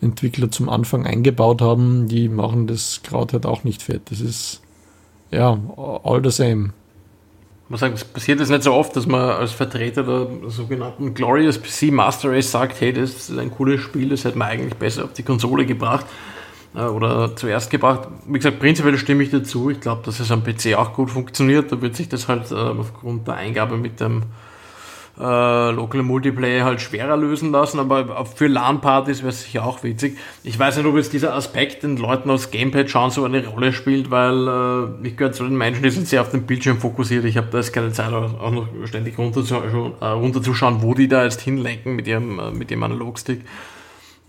Entwickler 0.00 0.50
zum 0.50 0.68
Anfang 0.68 1.06
eingebaut 1.06 1.62
haben, 1.62 2.08
die 2.08 2.28
machen 2.28 2.66
das 2.66 3.00
Kraut 3.02 3.32
halt 3.32 3.46
auch 3.46 3.64
nicht 3.64 3.82
fett. 3.82 4.02
Das 4.10 4.20
ist 4.20 4.60
ja 5.30 5.58
all 5.76 6.22
the 6.22 6.30
same. 6.30 6.72
Man 7.68 7.78
sagt, 7.78 7.94
es 7.94 8.04
passiert 8.04 8.40
jetzt 8.40 8.50
nicht 8.50 8.62
so 8.62 8.74
oft, 8.74 8.94
dass 8.94 9.06
man 9.06 9.20
als 9.20 9.52
Vertreter 9.52 10.02
der 10.02 10.50
sogenannten 10.50 11.14
Glorious 11.14 11.58
PC 11.58 11.90
Master 11.92 12.30
Race 12.30 12.50
sagt, 12.50 12.80
hey, 12.80 12.92
das 12.92 13.30
ist 13.30 13.38
ein 13.38 13.50
cooles 13.50 13.80
Spiel, 13.80 14.10
das 14.10 14.24
hätte 14.24 14.36
man 14.36 14.48
eigentlich 14.48 14.74
besser 14.74 15.04
auf 15.04 15.14
die 15.14 15.22
Konsole 15.22 15.64
gebracht 15.64 16.04
äh, 16.74 16.82
oder 16.82 17.34
zuerst 17.36 17.70
gebracht. 17.70 18.08
Wie 18.26 18.38
gesagt, 18.38 18.58
prinzipiell 18.58 18.98
stimme 18.98 19.22
ich 19.22 19.30
dazu. 19.30 19.70
Ich 19.70 19.80
glaube, 19.80 20.02
dass 20.04 20.20
es 20.20 20.30
am 20.30 20.44
PC 20.44 20.74
auch 20.76 20.92
gut 20.92 21.10
funktioniert. 21.10 21.72
Da 21.72 21.80
wird 21.80 21.96
sich 21.96 22.08
das 22.08 22.28
halt 22.28 22.50
äh, 22.50 22.54
aufgrund 22.54 23.26
der 23.28 23.36
Eingabe 23.36 23.78
mit 23.78 23.98
dem 23.98 24.24
äh, 25.18 25.70
Local 25.70 26.02
Multiplayer 26.02 26.64
halt 26.64 26.80
schwerer 26.80 27.16
lösen 27.16 27.52
lassen, 27.52 27.78
aber 27.78 28.26
für 28.26 28.48
LAN-Partys 28.48 29.20
wäre 29.20 29.30
es 29.30 29.42
sicher 29.42 29.64
auch 29.64 29.82
witzig. 29.84 30.18
Ich 30.42 30.58
weiß 30.58 30.76
nicht, 30.76 30.86
ob 30.86 30.96
jetzt 30.96 31.12
dieser 31.12 31.34
Aspekt 31.34 31.84
den 31.84 31.96
Leuten 31.96 32.30
aus 32.30 32.50
Gamepad 32.50 32.90
schauen 32.90 33.10
so 33.10 33.24
eine 33.24 33.46
Rolle 33.46 33.72
spielt, 33.72 34.10
weil 34.10 34.48
äh, 34.48 35.06
ich 35.06 35.16
gehöre 35.16 35.32
zu 35.32 35.44
den 35.44 35.56
Menschen, 35.56 35.82
die 35.82 35.90
sind 35.90 36.08
sehr 36.08 36.20
auf 36.20 36.30
den 36.30 36.42
Bildschirm 36.46 36.78
fokussiert. 36.78 37.24
Ich 37.24 37.36
habe 37.36 37.46
da 37.50 37.58
jetzt 37.58 37.72
keine 37.72 37.92
Zeit, 37.92 38.12
auch 38.12 38.50
noch 38.50 38.66
ständig 38.86 39.16
runterzuschauen, 39.16 39.92
äh, 40.00 40.06
runterzuschauen 40.06 40.82
wo 40.82 40.94
die 40.94 41.06
da 41.06 41.24
jetzt 41.24 41.40
hinlenken 41.42 41.94
mit 41.94 42.08
ihrem, 42.08 42.38
äh, 42.40 42.50
mit 42.50 42.70
ihrem 42.70 42.82
Analogstick. 42.82 43.42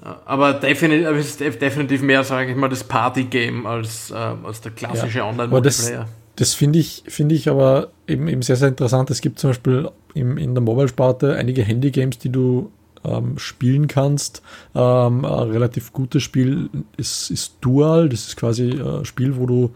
Äh, 0.04 0.10
aber 0.26 0.54
definitiv, 0.54 1.08
es 1.08 1.42
ist 1.42 1.62
definitiv 1.62 2.04
mehr, 2.04 2.24
sage 2.24 2.52
ich 2.52 2.58
mal, 2.58 2.70
das 2.70 2.84
Party-Game 2.84 3.66
als, 3.66 4.12
äh, 4.12 4.14
als 4.14 4.62
der 4.62 4.72
klassische 4.72 5.20
ja, 5.20 5.30
Online-Multiplayer. 5.30 6.08
Das 6.36 6.54
finde 6.54 6.80
ich, 6.80 7.04
finde 7.08 7.36
ich 7.36 7.50
aber 7.50 7.90
eben, 8.08 8.28
eben 8.28 8.42
sehr, 8.42 8.58
sehr 8.58 8.68
interessant. 8.68 9.10
Es 9.10 9.22
gibt 9.22 9.40
zum 9.40 9.52
Beispiel 9.52 9.90
im, 10.14 10.38
in 10.38 10.54
der 10.54 10.62
Mobile-Sparte 10.62 11.36
einige 11.36 11.64
Handy-Games, 11.64 12.18
die 12.18 12.30
du 12.30 12.72
ähm, 13.06 13.38
spielen 13.38 13.88
kannst. 13.88 14.42
Ähm, 14.74 15.24
ein 15.24 15.50
relativ 15.52 15.94
gutes 15.94 16.24
Spiel 16.24 16.70
ist, 16.98 17.32
ist 17.32 17.56
Dual. 17.62 18.10
Das 18.10 18.28
ist 18.28 18.36
quasi 18.36 18.72
ein 18.72 19.06
Spiel, 19.06 19.38
wo 19.38 19.46
du 19.46 19.72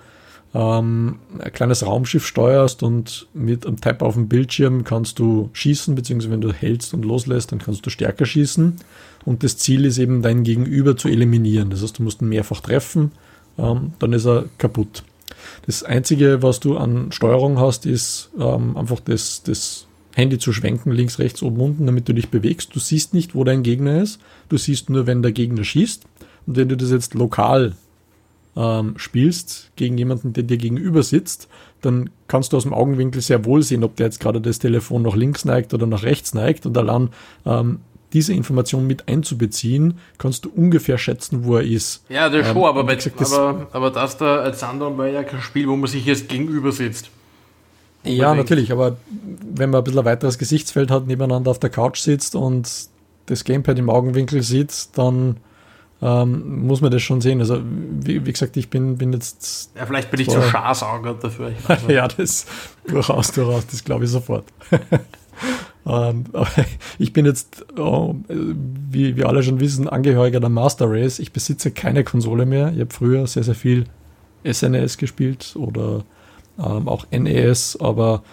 ähm, 0.54 1.20
ein 1.38 1.54
kleines 1.54 1.86
Raumschiff 1.86 2.26
steuerst 2.26 2.82
und 2.82 3.28
mit 3.34 3.66
einem 3.66 3.80
Tap 3.80 4.02
auf 4.02 4.16
dem 4.16 4.28
Bildschirm 4.28 4.84
kannst 4.84 5.20
du 5.20 5.50
schießen, 5.54 5.96
beziehungsweise 5.96 6.32
wenn 6.32 6.42
du 6.42 6.52
hältst 6.52 6.94
und 6.94 7.06
loslässt, 7.06 7.52
dann 7.52 7.60
kannst 7.60 7.86
du 7.86 7.90
stärker 7.90 8.26
schießen. 8.26 8.78
Und 9.26 9.44
das 9.44 9.58
Ziel 9.58 9.86
ist 9.86 9.98
eben, 9.98 10.22
dein 10.22 10.44
Gegenüber 10.44 10.98
zu 10.98 11.08
eliminieren. 11.08 11.70
Das 11.70 11.84
heißt, 11.84 12.00
du 12.00 12.04
musst 12.04 12.22
ihn 12.22 12.30
mehrfach 12.30 12.62
treffen, 12.62 13.12
ähm, 13.58 13.94
dann 14.00 14.14
ist 14.14 14.26
er 14.26 14.46
kaputt. 14.58 15.04
Das 15.66 15.84
Einzige, 15.84 16.42
was 16.42 16.60
du 16.60 16.78
an 16.78 17.12
Steuerung 17.12 17.60
hast, 17.60 17.86
ist 17.86 18.32
ähm, 18.40 18.76
einfach 18.78 19.00
das, 19.00 19.44
das 19.44 19.88
Handy 20.16 20.38
zu 20.38 20.52
schwenken, 20.54 20.92
links, 20.92 21.20
rechts, 21.20 21.42
oben, 21.44 21.62
unten, 21.62 21.86
damit 21.86 22.08
du 22.10 22.14
dich 22.14 22.30
bewegst. 22.30 22.76
Du 22.76 22.80
siehst 22.80 23.14
nicht, 23.14 23.36
wo 23.36 23.44
dein 23.44 23.64
Gegner 23.64 24.02
ist. 24.02 24.20
Du 24.50 24.58
siehst 24.58 24.90
nur, 24.90 25.08
wenn 25.08 25.22
der 25.22 25.32
Gegner 25.32 25.64
schießt. 25.64 26.06
Und 26.48 26.58
wenn 26.58 26.70
du 26.70 26.76
das 26.76 26.92
jetzt 26.92 27.14
lokal 27.14 27.76
ähm, 28.56 28.94
spielst 28.98 29.72
gegen 29.76 29.98
jemanden, 29.98 30.34
der 30.34 30.44
dir 30.44 30.58
gegenüber 30.58 31.04
sitzt, 31.04 31.48
dann 31.82 32.10
kannst 32.28 32.52
du 32.52 32.58
aus 32.58 32.64
dem 32.64 32.74
Augenwinkel 32.74 33.22
sehr 33.22 33.46
wohl 33.46 33.62
sehen, 33.64 33.84
ob 33.84 33.96
der 33.96 34.08
jetzt 34.08 34.20
gerade 34.20 34.42
das 34.42 34.60
Telefon 34.60 35.04
nach 35.04 35.16
links 35.16 35.46
neigt 35.46 35.74
oder 35.74 35.88
nach 35.88 36.04
rechts 36.04 36.34
neigt. 36.34 36.66
Und 36.66 36.78
allein 36.78 37.10
ähm, 37.46 37.80
diese 38.14 38.34
Information 38.34 38.88
mit 38.88 39.08
einzubeziehen, 39.08 40.00
kannst 40.18 40.46
du 40.46 40.50
ungefähr 40.50 40.98
schätzen, 40.98 41.46
wo 41.46 41.58
er 41.58 41.64
ist. 41.64 42.04
Ja, 42.10 42.30
das 42.30 42.48
ähm, 42.48 42.54
schon, 42.54 42.64
aber, 42.64 42.84
bei, 42.84 42.96
gesagt, 42.96 43.22
das 43.22 43.34
aber, 43.34 43.68
aber 43.72 43.92
das 43.92 44.18
da 44.18 44.38
als 44.40 44.60
Sandron 44.60 44.98
war 44.98 45.08
ja 45.08 45.24
kein 45.24 45.42
Spiel, 45.42 45.68
wo 45.68 45.76
man 45.76 45.90
sich 45.90 46.06
jetzt 46.06 46.30
gegenüber 46.30 46.72
sitzt. 46.72 47.10
Ja, 48.04 48.34
natürlich, 48.34 48.72
aber 48.72 48.98
wenn 49.54 49.70
man 49.70 49.82
ein 49.82 49.84
bisschen 49.84 50.00
ein 50.00 50.06
weiteres 50.06 50.38
Gesichtsfeld 50.38 50.90
hat, 50.90 51.08
nebeneinander 51.08 51.52
auf 51.52 51.60
der 51.60 51.70
Couch 51.70 52.00
sitzt 52.00 52.34
und 52.34 52.88
das 53.26 53.44
Gamepad 53.44 53.78
im 53.78 53.90
Augenwinkel 53.90 54.42
sieht, 54.42 54.98
dann 54.98 55.38
ähm, 56.02 56.66
muss 56.66 56.82
man 56.82 56.92
das 56.92 57.02
schon 57.02 57.20
sehen. 57.20 57.40
Also, 57.42 57.62
wie, 57.62 58.26
wie, 58.26 58.32
gesagt, 58.32 58.56
ich 58.58 58.70
bin, 58.70 58.98
bin 58.98 59.12
jetzt. 59.12 59.72
Ja, 59.76 59.86
vielleicht 59.86 60.10
bin 60.12 60.22
ich 60.22 60.30
zu 60.30 60.42
scharsaugert 60.42 61.24
dafür. 61.24 61.52
ja, 61.88 62.08
das 62.08 62.46
durchaus, 62.88 63.32
durchaus, 63.32 63.68
das 63.68 63.84
glaube 63.84 64.06
ich 64.06 64.12
sofort. 64.12 64.46
Ähm, 65.86 66.26
ich 67.00 67.14
bin 67.14 67.26
jetzt, 67.26 67.66
oh, 67.78 68.16
wie 68.28 69.16
wir 69.16 69.28
alle 69.28 69.44
schon 69.44 69.60
wissen, 69.60 69.88
Angehöriger 69.88 70.40
der 70.40 70.50
Master 70.50 70.90
Race. 70.90 71.20
Ich 71.20 71.32
besitze 71.32 71.72
keine 71.72 72.04
Konsole 72.04 72.46
mehr. 72.46 72.72
Ich 72.74 72.80
habe 72.80 72.94
früher 72.94 73.28
sehr, 73.28 73.44
sehr 73.44 73.56
viel 73.56 73.86
SNES 74.50 74.98
gespielt 74.98 75.56
oder 75.56 76.04
ähm, 76.58 76.88
auch 76.88 77.06
NES, 77.12 77.78
aber 77.80 78.24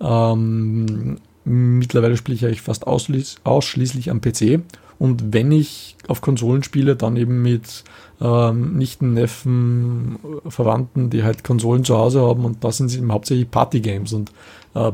ähm, 0.00 1.18
mittlerweile 1.44 2.16
spiele 2.16 2.36
ich 2.36 2.44
eigentlich 2.44 2.62
fast 2.62 2.86
ausschließ 2.86 3.36
ausschließlich 3.44 4.10
am 4.10 4.20
PC. 4.20 4.60
Und 4.98 5.34
wenn 5.34 5.52
ich 5.52 5.96
auf 6.08 6.22
Konsolen 6.22 6.62
spiele, 6.62 6.96
dann 6.96 7.16
eben 7.16 7.42
mit 7.42 7.84
ähm, 8.20 8.76
Nichten, 8.76 9.12
Neffen, 9.12 10.18
Verwandten, 10.48 11.10
die 11.10 11.22
halt 11.22 11.44
Konsolen 11.44 11.84
zu 11.84 11.96
Hause 11.96 12.22
haben 12.22 12.44
und 12.44 12.64
da 12.64 12.72
sind 12.72 12.88
sie 12.88 12.98
eben 12.98 13.12
hauptsächlich 13.12 13.50
Partygames 13.50 14.14
und 14.14 14.32
äh, 14.74 14.92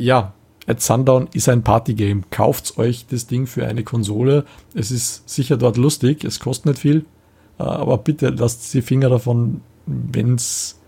ja, 0.00 0.32
At 0.66 0.80
Sundown 0.80 1.28
ist 1.32 1.48
ein 1.48 1.62
Partygame. 1.62 2.22
Kauft 2.30 2.78
euch 2.78 3.06
das 3.06 3.26
Ding 3.26 3.46
für 3.46 3.66
eine 3.66 3.82
Konsole. 3.82 4.44
Es 4.74 4.90
ist 4.90 5.28
sicher 5.28 5.56
dort 5.56 5.76
lustig, 5.76 6.22
es 6.22 6.38
kostet 6.38 6.66
nicht 6.66 6.78
viel, 6.78 7.06
äh, 7.58 7.62
aber 7.62 7.98
bitte 7.98 8.28
lasst 8.28 8.72
die 8.72 8.82
Finger 8.82 9.08
davon, 9.08 9.62
wenn 9.86 10.34
es 10.34 10.78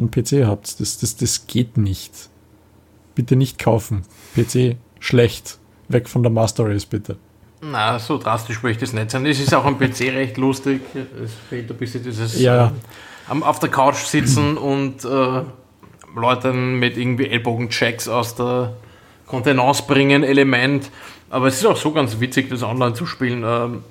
einen 0.00 0.10
PC 0.10 0.46
habt. 0.46 0.80
Das, 0.80 0.98
das, 0.98 1.16
das 1.16 1.46
geht 1.46 1.76
nicht. 1.76 2.12
Bitte 3.14 3.36
nicht 3.36 3.58
kaufen. 3.58 4.02
PC 4.34 4.76
schlecht. 5.00 5.58
Weg 5.88 6.08
von 6.08 6.22
der 6.22 6.32
Master 6.32 6.66
Race, 6.66 6.86
bitte. 6.86 7.16
Na, 7.62 7.98
so 7.98 8.18
drastisch 8.18 8.62
möchte 8.62 8.84
ich 8.84 8.90
das 8.90 8.98
nicht 8.98 9.10
sein. 9.10 9.24
Es 9.26 9.38
ist 9.38 9.54
auch 9.54 9.64
am 9.64 9.78
PC 9.78 10.00
recht 10.12 10.36
lustig. 10.36 10.82
Es 10.94 11.30
fehlt 11.48 11.70
ein 11.70 11.76
bisschen 11.76 12.02
dieses 12.02 12.40
ja. 12.40 12.72
äh, 13.30 13.42
auf 13.42 13.60
der 13.60 13.70
Couch 13.70 14.04
sitzen 14.04 14.58
und 14.58 15.04
äh, 15.04 15.42
Leuten 16.16 16.78
mit 16.78 16.96
irgendwie 16.96 17.28
Ellbogenchecks 17.28 18.08
aus 18.08 18.34
der 18.34 18.74
Kontenance 19.26 19.84
bringen, 19.86 20.22
Element. 20.22 20.90
Aber 21.30 21.46
es 21.46 21.58
ist 21.58 21.66
auch 21.66 21.76
so 21.76 21.92
ganz 21.92 22.20
witzig, 22.20 22.48
das 22.48 22.62
online 22.62 22.94
zu 22.94 23.06
spielen. 23.06 23.44
Ähm, 23.46 23.84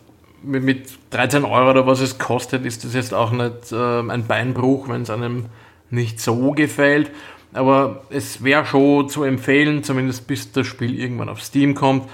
mit 0.44 0.90
13 1.12 1.44
Euro 1.44 1.72
oder 1.72 1.88
was 1.88 2.02
es 2.02 2.18
kostet, 2.18 2.66
ist 2.66 2.84
das 2.84 2.94
jetzt 2.94 3.14
auch 3.14 3.32
nicht 3.32 3.72
ähm, 3.72 4.10
ein 4.10 4.28
Beinbruch, 4.28 4.88
wenn 4.90 5.02
es 5.02 5.10
einem 5.10 5.46
nicht 5.90 6.20
so 6.20 6.52
gefällt. 6.52 7.12
Aber 7.54 8.04
es 8.10 8.44
wäre 8.44 8.66
schon 8.66 9.10
zu 9.10 9.24
empfehlen, 9.24 9.84
zumindest 9.84 10.28
bis 10.28 10.52
das 10.52 10.68
Spiel 10.68 11.00
irgendwann 11.00 11.30
auf 11.30 11.42
Steam 11.42 11.74
kommt, 11.74 12.10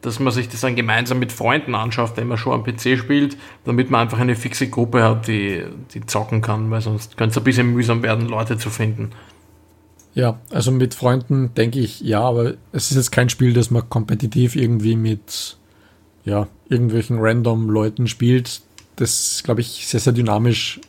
dass 0.00 0.18
man 0.20 0.32
sich 0.32 0.48
das 0.48 0.62
dann 0.62 0.74
gemeinsam 0.74 1.18
mit 1.18 1.32
Freunden 1.32 1.74
anschaut, 1.74 2.12
wenn 2.16 2.28
man 2.28 2.38
schon 2.38 2.52
am 2.52 2.64
PC 2.64 2.98
spielt, 2.98 3.36
damit 3.64 3.90
man 3.90 4.02
einfach 4.02 4.18
eine 4.18 4.36
fixe 4.36 4.68
Gruppe 4.68 5.02
hat, 5.02 5.28
die, 5.28 5.64
die 5.92 6.04
zocken 6.06 6.42
kann, 6.42 6.70
weil 6.70 6.80
sonst 6.80 7.16
könnte 7.16 7.32
es 7.32 7.38
ein 7.38 7.44
bisschen 7.44 7.72
mühsam 7.72 8.02
werden, 8.02 8.28
Leute 8.28 8.56
zu 8.56 8.70
finden. 8.70 9.10
Ja, 10.16 10.40
also 10.50 10.72
mit 10.72 10.94
Freunden 10.94 11.52
denke 11.54 11.78
ich 11.78 12.00
ja, 12.00 12.22
aber 12.22 12.54
es 12.72 12.90
ist 12.90 12.96
jetzt 12.96 13.12
kein 13.12 13.28
Spiel, 13.28 13.52
das 13.52 13.70
man 13.70 13.86
kompetitiv 13.90 14.56
irgendwie 14.56 14.96
mit 14.96 15.58
ja, 16.24 16.48
irgendwelchen 16.70 17.18
random 17.20 17.68
Leuten 17.68 18.06
spielt. 18.06 18.62
Das 18.96 19.10
ist, 19.10 19.44
glaube 19.44 19.60
ich, 19.60 19.86
sehr, 19.86 20.00
sehr 20.00 20.14
dynamisch, 20.14 20.80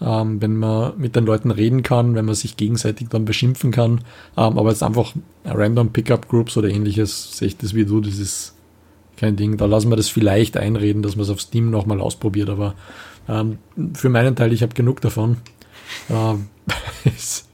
ähm, 0.00 0.42
wenn 0.42 0.56
man 0.56 0.98
mit 0.98 1.14
den 1.14 1.24
Leuten 1.24 1.52
reden 1.52 1.84
kann, 1.84 2.16
wenn 2.16 2.24
man 2.24 2.34
sich 2.34 2.56
gegenseitig 2.56 3.08
dann 3.10 3.24
beschimpfen 3.24 3.70
kann. 3.70 4.00
Ähm, 4.36 4.58
aber 4.58 4.70
jetzt 4.70 4.82
einfach 4.82 5.14
random 5.44 5.92
Pickup 5.92 6.28
Groups 6.28 6.56
oder 6.56 6.68
ähnliches, 6.68 7.38
sehe 7.38 7.46
ich 7.46 7.58
das 7.58 7.74
wie 7.74 7.84
du, 7.84 8.00
das 8.00 8.18
ist 8.18 8.56
kein 9.16 9.36
Ding. 9.36 9.56
Da 9.56 9.66
lassen 9.66 9.88
wir 9.88 9.96
das 9.96 10.08
vielleicht 10.08 10.56
einreden, 10.56 11.02
dass 11.02 11.14
man 11.14 11.22
es 11.22 11.30
auf 11.30 11.40
Steam 11.40 11.70
nochmal 11.70 12.00
ausprobiert, 12.00 12.50
aber 12.50 12.74
ähm, 13.28 13.58
für 13.94 14.08
meinen 14.08 14.34
Teil, 14.34 14.52
ich 14.52 14.62
habe 14.62 14.74
genug 14.74 15.00
davon. 15.00 15.36
Ähm, 16.10 16.48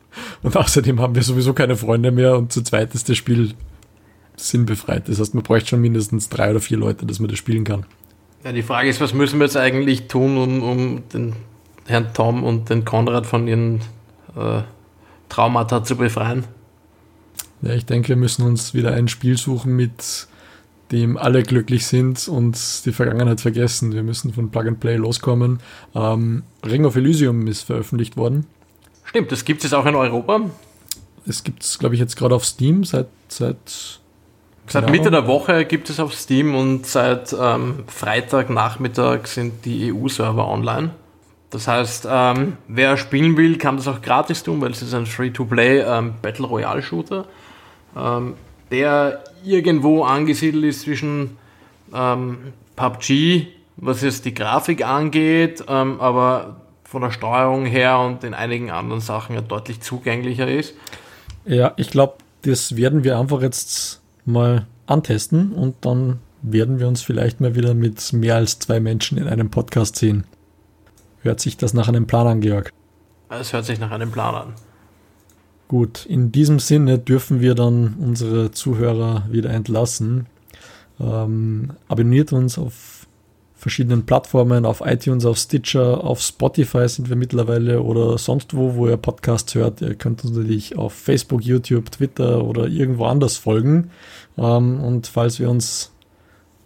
Und 0.44 0.58
außerdem 0.58 1.00
haben 1.00 1.14
wir 1.14 1.22
sowieso 1.22 1.54
keine 1.54 1.74
Freunde 1.74 2.12
mehr 2.12 2.36
und 2.36 2.52
zu 2.52 2.62
zweit 2.62 2.94
ist 2.94 3.08
das 3.08 3.16
Spiel 3.16 3.54
sinnbefreit. 4.36 5.08
Das 5.08 5.18
heißt, 5.18 5.34
man 5.34 5.42
bräuchte 5.42 5.70
schon 5.70 5.80
mindestens 5.80 6.28
drei 6.28 6.50
oder 6.50 6.60
vier 6.60 6.76
Leute, 6.76 7.06
dass 7.06 7.18
man 7.18 7.30
das 7.30 7.38
spielen 7.38 7.64
kann. 7.64 7.86
Ja, 8.44 8.52
die 8.52 8.62
Frage 8.62 8.90
ist, 8.90 9.00
was 9.00 9.14
müssen 9.14 9.38
wir 9.38 9.46
jetzt 9.46 9.56
eigentlich 9.56 10.06
tun, 10.06 10.36
um, 10.36 10.62
um 10.62 11.02
den 11.14 11.32
Herrn 11.86 12.08
Tom 12.12 12.44
und 12.44 12.68
den 12.68 12.84
Konrad 12.84 13.24
von 13.24 13.48
ihren 13.48 13.80
äh, 14.36 14.60
Traumata 15.30 15.82
zu 15.82 15.96
befreien? 15.96 16.44
Ja, 17.62 17.72
ich 17.72 17.86
denke, 17.86 18.10
wir 18.10 18.16
müssen 18.16 18.44
uns 18.44 18.74
wieder 18.74 18.92
ein 18.92 19.08
Spiel 19.08 19.38
suchen, 19.38 19.74
mit 19.74 20.28
dem 20.92 21.16
alle 21.16 21.42
glücklich 21.42 21.86
sind 21.86 22.28
und 22.28 22.84
die 22.84 22.92
Vergangenheit 22.92 23.40
vergessen. 23.40 23.94
Wir 23.94 24.02
müssen 24.02 24.34
von 24.34 24.50
Plug 24.50 24.66
and 24.66 24.80
Play 24.80 24.96
loskommen. 24.96 25.60
Ähm, 25.94 26.42
Ring 26.66 26.84
of 26.84 26.96
Elysium 26.96 27.46
ist 27.46 27.62
veröffentlicht 27.62 28.18
worden. 28.18 28.46
Stimmt, 29.04 29.32
das 29.32 29.44
gibt 29.44 29.64
es 29.64 29.72
auch 29.72 29.86
in 29.86 29.94
Europa. 29.94 30.40
Es 31.26 31.44
gibt 31.44 31.62
es, 31.62 31.78
glaube 31.78 31.94
ich, 31.94 32.00
jetzt 32.00 32.16
gerade 32.16 32.34
auf 32.34 32.44
Steam 32.44 32.84
seit. 32.84 33.06
Seit, 33.28 34.00
seit 34.66 34.90
Mitte 34.90 35.10
der 35.10 35.26
Woche 35.26 35.64
gibt 35.64 35.90
es 35.90 35.98
auf 35.98 36.14
Steam 36.14 36.54
und 36.54 36.86
seit 36.86 37.34
ähm, 37.38 37.84
Freitagnachmittag 37.86 39.26
sind 39.26 39.64
die 39.64 39.92
EU-Server 39.92 40.46
online. 40.46 40.90
Das 41.50 41.68
heißt, 41.68 42.06
ähm, 42.10 42.56
wer 42.68 42.96
spielen 42.96 43.36
will, 43.36 43.58
kann 43.58 43.76
das 43.76 43.88
auch 43.88 44.02
gratis 44.02 44.42
tun, 44.42 44.60
weil 44.60 44.72
es 44.72 44.82
ist 44.82 44.94
ein 44.94 45.06
Free-to-Play 45.06 45.80
ähm, 45.80 46.14
Battle 46.20 46.46
Royale 46.46 46.82
Shooter. 46.82 47.26
ähm, 47.96 48.34
der 48.70 49.22
irgendwo 49.44 50.04
angesiedelt 50.04 50.64
ist 50.64 50.82
zwischen 50.82 51.36
ähm, 51.94 52.52
PUBG, 52.76 53.46
was 53.76 54.02
jetzt 54.02 54.24
die 54.24 54.34
Grafik 54.34 54.84
angeht, 54.84 55.64
ähm, 55.68 56.00
aber 56.00 56.56
von 56.94 57.02
der 57.02 57.10
Steuerung 57.10 57.66
her 57.66 57.98
und 57.98 58.22
in 58.22 58.34
einigen 58.34 58.70
anderen 58.70 59.00
Sachen 59.00 59.34
ja 59.34 59.40
deutlich 59.40 59.80
zugänglicher 59.80 60.46
ist. 60.48 60.74
Ja, 61.44 61.72
ich 61.76 61.90
glaube, 61.90 62.14
das 62.42 62.76
werden 62.76 63.02
wir 63.02 63.18
einfach 63.18 63.42
jetzt 63.42 64.00
mal 64.24 64.66
antesten 64.86 65.52
und 65.52 65.74
dann 65.80 66.20
werden 66.40 66.78
wir 66.78 66.86
uns 66.86 67.02
vielleicht 67.02 67.40
mal 67.40 67.56
wieder 67.56 67.74
mit 67.74 68.12
mehr 68.12 68.36
als 68.36 68.60
zwei 68.60 68.78
Menschen 68.78 69.18
in 69.18 69.26
einem 69.26 69.50
Podcast 69.50 69.96
sehen. 69.96 70.24
Hört 71.22 71.40
sich 71.40 71.56
das 71.56 71.74
nach 71.74 71.88
einem 71.88 72.06
Plan 72.06 72.28
an, 72.28 72.40
Georg? 72.40 72.72
Es 73.28 73.52
hört 73.52 73.64
sich 73.64 73.80
nach 73.80 73.90
einem 73.90 74.12
Plan 74.12 74.34
an. 74.36 74.54
Gut, 75.66 76.06
in 76.06 76.30
diesem 76.30 76.60
Sinne 76.60 77.00
dürfen 77.00 77.40
wir 77.40 77.56
dann 77.56 77.96
unsere 77.98 78.52
Zuhörer 78.52 79.26
wieder 79.30 79.50
entlassen. 79.50 80.26
Ähm, 81.00 81.72
abonniert 81.88 82.32
uns 82.32 82.56
auf 82.56 82.93
verschiedenen 83.64 84.04
Plattformen, 84.04 84.66
auf 84.66 84.82
iTunes, 84.84 85.24
auf 85.24 85.38
Stitcher, 85.38 86.04
auf 86.04 86.20
Spotify 86.20 86.86
sind 86.86 87.08
wir 87.08 87.16
mittlerweile 87.16 87.80
oder 87.82 88.18
sonst 88.18 88.54
wo, 88.54 88.74
wo 88.74 88.88
ihr 88.88 88.98
Podcasts 88.98 89.54
hört. 89.54 89.80
Ihr 89.80 89.94
könnt 89.94 90.22
uns 90.22 90.36
natürlich 90.36 90.76
auf 90.76 90.92
Facebook, 90.92 91.42
YouTube, 91.42 91.90
Twitter 91.90 92.44
oder 92.44 92.66
irgendwo 92.66 93.06
anders 93.06 93.38
folgen. 93.38 93.90
Ähm, 94.36 94.84
und 94.84 95.06
falls 95.06 95.40
wir 95.40 95.48
uns 95.48 95.92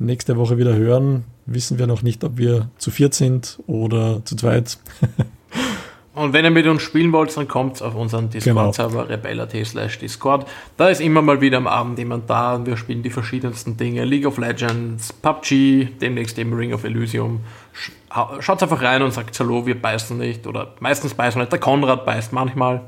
nächste 0.00 0.36
Woche 0.36 0.58
wieder 0.58 0.74
hören, 0.74 1.22
wissen 1.46 1.78
wir 1.78 1.86
noch 1.86 2.02
nicht, 2.02 2.24
ob 2.24 2.36
wir 2.36 2.68
zu 2.78 2.90
viert 2.90 3.14
sind 3.14 3.60
oder 3.68 4.24
zu 4.24 4.34
zweit. 4.34 4.78
Und 6.18 6.32
wenn 6.32 6.44
ihr 6.44 6.50
mit 6.50 6.66
uns 6.66 6.82
spielen 6.82 7.12
wollt, 7.12 7.34
dann 7.36 7.46
kommt 7.46 7.80
auf 7.80 7.94
unseren 7.94 8.28
Discord-Server 8.28 9.02
genau. 9.02 9.14
rebella.t 9.14 9.64
slash 9.64 9.98
Discord. 9.98 10.48
Da 10.76 10.88
ist 10.88 11.00
immer 11.00 11.22
mal 11.22 11.40
wieder 11.40 11.58
am 11.58 11.68
Abend 11.68 11.98
jemand 11.98 12.28
da 12.28 12.56
und 12.56 12.66
wir 12.66 12.76
spielen 12.76 13.02
die 13.02 13.10
verschiedensten 13.10 13.76
Dinge. 13.76 14.04
League 14.04 14.26
of 14.26 14.36
Legends, 14.36 15.12
PUBG, 15.12 15.88
demnächst 16.00 16.36
eben 16.38 16.52
Ring 16.52 16.74
of 16.74 16.82
Elysium. 16.82 17.40
Schaut 18.40 18.62
einfach 18.62 18.82
rein 18.82 19.02
und 19.02 19.12
sagt 19.12 19.38
Hallo, 19.38 19.64
wir 19.64 19.80
beißen 19.80 20.18
nicht. 20.18 20.46
Oder 20.46 20.74
meistens 20.80 21.14
beißen 21.14 21.38
wir 21.38 21.44
nicht. 21.44 21.52
Der 21.52 21.60
Konrad 21.60 22.04
beißt 22.04 22.32
manchmal. 22.32 22.82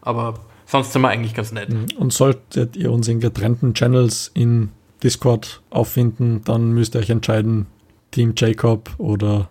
Aber 0.00 0.34
sonst 0.64 0.92
sind 0.92 1.02
wir 1.02 1.08
eigentlich 1.08 1.34
ganz 1.34 1.52
nett. 1.52 1.68
Mhm. 1.68 1.86
Und 1.98 2.12
solltet 2.14 2.76
ihr 2.76 2.90
uns 2.90 3.08
in 3.08 3.20
getrennten 3.20 3.74
Channels 3.74 4.30
in 4.32 4.70
Discord 5.02 5.60
auffinden, 5.70 6.42
dann 6.44 6.72
müsst 6.72 6.94
ihr 6.94 7.00
euch 7.00 7.10
entscheiden, 7.10 7.66
Team 8.10 8.32
Jacob 8.36 8.90
oder 8.98 9.50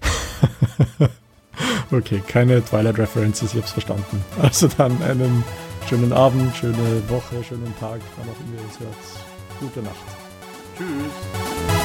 Okay, 1.90 2.22
keine 2.26 2.64
Twilight 2.64 2.98
References, 2.98 3.54
ich 3.54 3.60
hab's 3.60 3.72
verstanden. 3.72 4.24
Also 4.42 4.68
dann 4.76 5.00
einen 5.02 5.44
schönen 5.88 6.12
Abend, 6.12 6.54
schöne 6.56 7.02
Woche, 7.08 7.42
schönen 7.44 7.72
Tag, 7.78 8.00
wann 8.16 8.28
auch 8.28 8.40
immer 8.40 8.60
ihr 8.60 8.68
es 8.70 8.80
hört. 8.80 9.60
Gute 9.60 9.82
Nacht. 9.82 9.94
Tschüss. 10.76 11.75